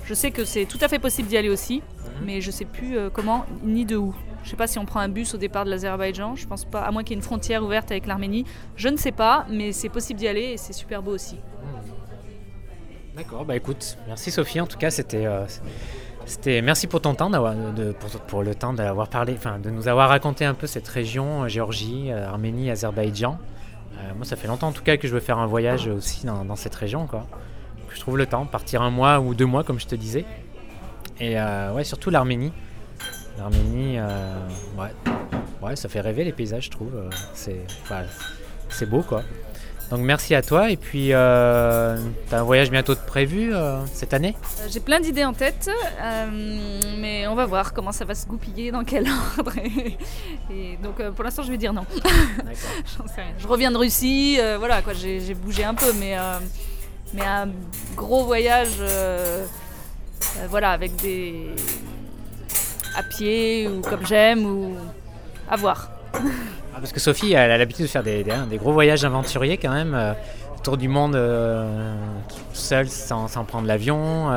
[0.09, 1.83] Je sais que c'est tout à fait possible d'y aller aussi,
[2.25, 4.15] mais je sais plus euh, comment ni de où.
[4.43, 6.81] Je sais pas si on prend un bus au départ de l'Azerbaïdjan, je pense pas,
[6.81, 8.43] à moins qu'il y ait une frontière ouverte avec l'Arménie.
[8.75, 11.35] Je ne sais pas, mais c'est possible d'y aller et c'est super beau aussi.
[13.15, 14.59] D'accord, bah écoute, merci Sophie.
[14.59, 15.45] En tout cas, c'était, euh,
[16.25, 19.69] c'était, merci pour ton temps, d'avoir, de, pour, pour le temps d'avoir parlé, enfin, de
[19.69, 23.37] nous avoir raconté un peu cette région, euh, Géorgie, Arménie, Azerbaïdjan.
[23.99, 26.25] Euh, moi, ça fait longtemps en tout cas que je veux faire un voyage aussi
[26.25, 27.27] dans, dans cette région, quoi.
[27.89, 30.25] Que je trouve le temps, partir un mois ou deux mois, comme je te disais.
[31.19, 32.53] Et euh, ouais, surtout l'Arménie.
[33.37, 34.93] L'Arménie, euh, ouais,
[35.61, 36.95] ouais, ça fait rêver les paysages, je trouve.
[36.95, 37.09] Euh,
[38.69, 39.23] C'est, beau, quoi.
[39.89, 40.69] Donc merci à toi.
[40.69, 41.97] Et puis, euh,
[42.29, 44.35] t'as un voyage bientôt de prévu euh, cette année?
[44.69, 45.67] J'ai plein d'idées en tête,
[45.99, 46.59] euh,
[46.99, 49.53] mais on va voir comment ça va se goupiller, dans quel ordre.
[49.57, 49.97] Et,
[50.53, 51.85] et donc pour l'instant, je vais dire non.
[52.05, 53.33] J'en sais rien.
[53.39, 56.15] Je reviens de Russie, voilà quoi, j'ai bougé un peu, mais,
[57.13, 57.49] mais un
[57.95, 59.45] gros voyage, euh,
[60.37, 61.47] euh, voilà, avec des.
[62.95, 64.75] à pied ou comme j'aime, ou
[65.49, 65.89] à voir.
[66.13, 68.23] Ah, Parce que Sophie, elle a l'habitude de faire des,
[68.57, 69.93] gros voyages aventuriers quand même.
[69.93, 70.13] euh,
[70.57, 71.95] autour du monde euh,
[72.53, 74.29] seule, sans, prendre l'avion.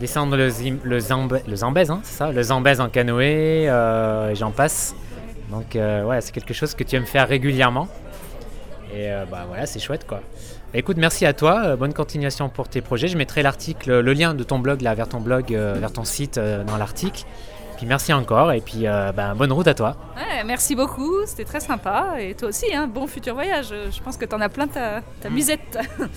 [0.00, 4.50] descendre le, Zim- le, Zambe- le Zambèze, hein, ça Le Zambèze en canoë, et j'en
[4.50, 4.94] passe.
[5.50, 7.88] Donc ouais, c'est quelque chose que tu aimes faire régulièrement.
[8.94, 10.20] Et bah voilà, c'est chouette quoi.
[10.76, 11.62] Écoute, merci à toi.
[11.64, 13.06] euh, bonne continuation pour tes projets.
[13.08, 16.04] Je mettrai l'article, le lien de ton blog là vers ton blog, euh, vers ton
[16.04, 17.24] site euh, dans l'article.
[17.76, 19.96] Puis merci encore et puis euh, bah, bonne route à toi.
[20.16, 22.16] Ouais, merci beaucoup, c'était très sympa.
[22.20, 23.68] Et toi aussi, hein, bon futur voyage.
[23.68, 25.78] Je pense que t'en as plein ta, ta musette.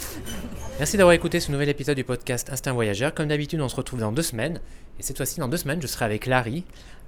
[0.80, 3.12] Merci d'avoir écouté ce nouvel épisode du podcast Instinct Voyageur.
[3.16, 4.60] Comme d'habitude, on se retrouve dans deux semaines.
[5.00, 6.66] Et cette fois-ci, dans deux semaines, je serai avec Larry.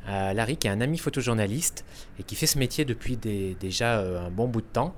[0.08, 1.86] Euh, Larry, qui est un ami photojournaliste
[2.20, 4.96] et qui fait ce métier depuis des- déjà euh, un bon bout de temps.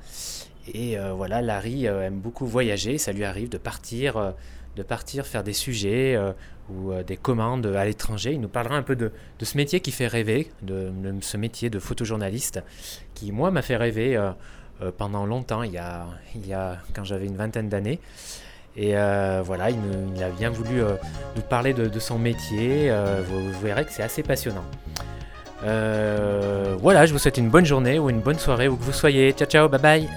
[0.73, 2.97] Et euh, voilà, Larry euh, aime beaucoup voyager.
[2.97, 4.31] Ça lui arrive de partir, euh,
[4.75, 6.17] de partir faire des sujets
[6.69, 8.31] ou des commandes à l'étranger.
[8.31, 11.79] Il nous parlera un peu de, ce métier qui fait rêver, de, ce métier de
[11.79, 12.63] photojournaliste,
[13.13, 14.17] qui moi m'a fait rêver
[14.97, 17.99] pendant longtemps, il y a, quand j'avais une vingtaine d'années.
[18.77, 18.93] Et
[19.43, 20.81] voilà, il, a bien voulu
[21.35, 22.89] nous parler de, son métier.
[23.25, 24.63] Vous, vous verrez que c'est assez passionnant.
[25.61, 29.33] Voilà, je vous souhaite une bonne journée ou une bonne soirée où que vous soyez.
[29.33, 30.09] Ciao, ciao, bye bye.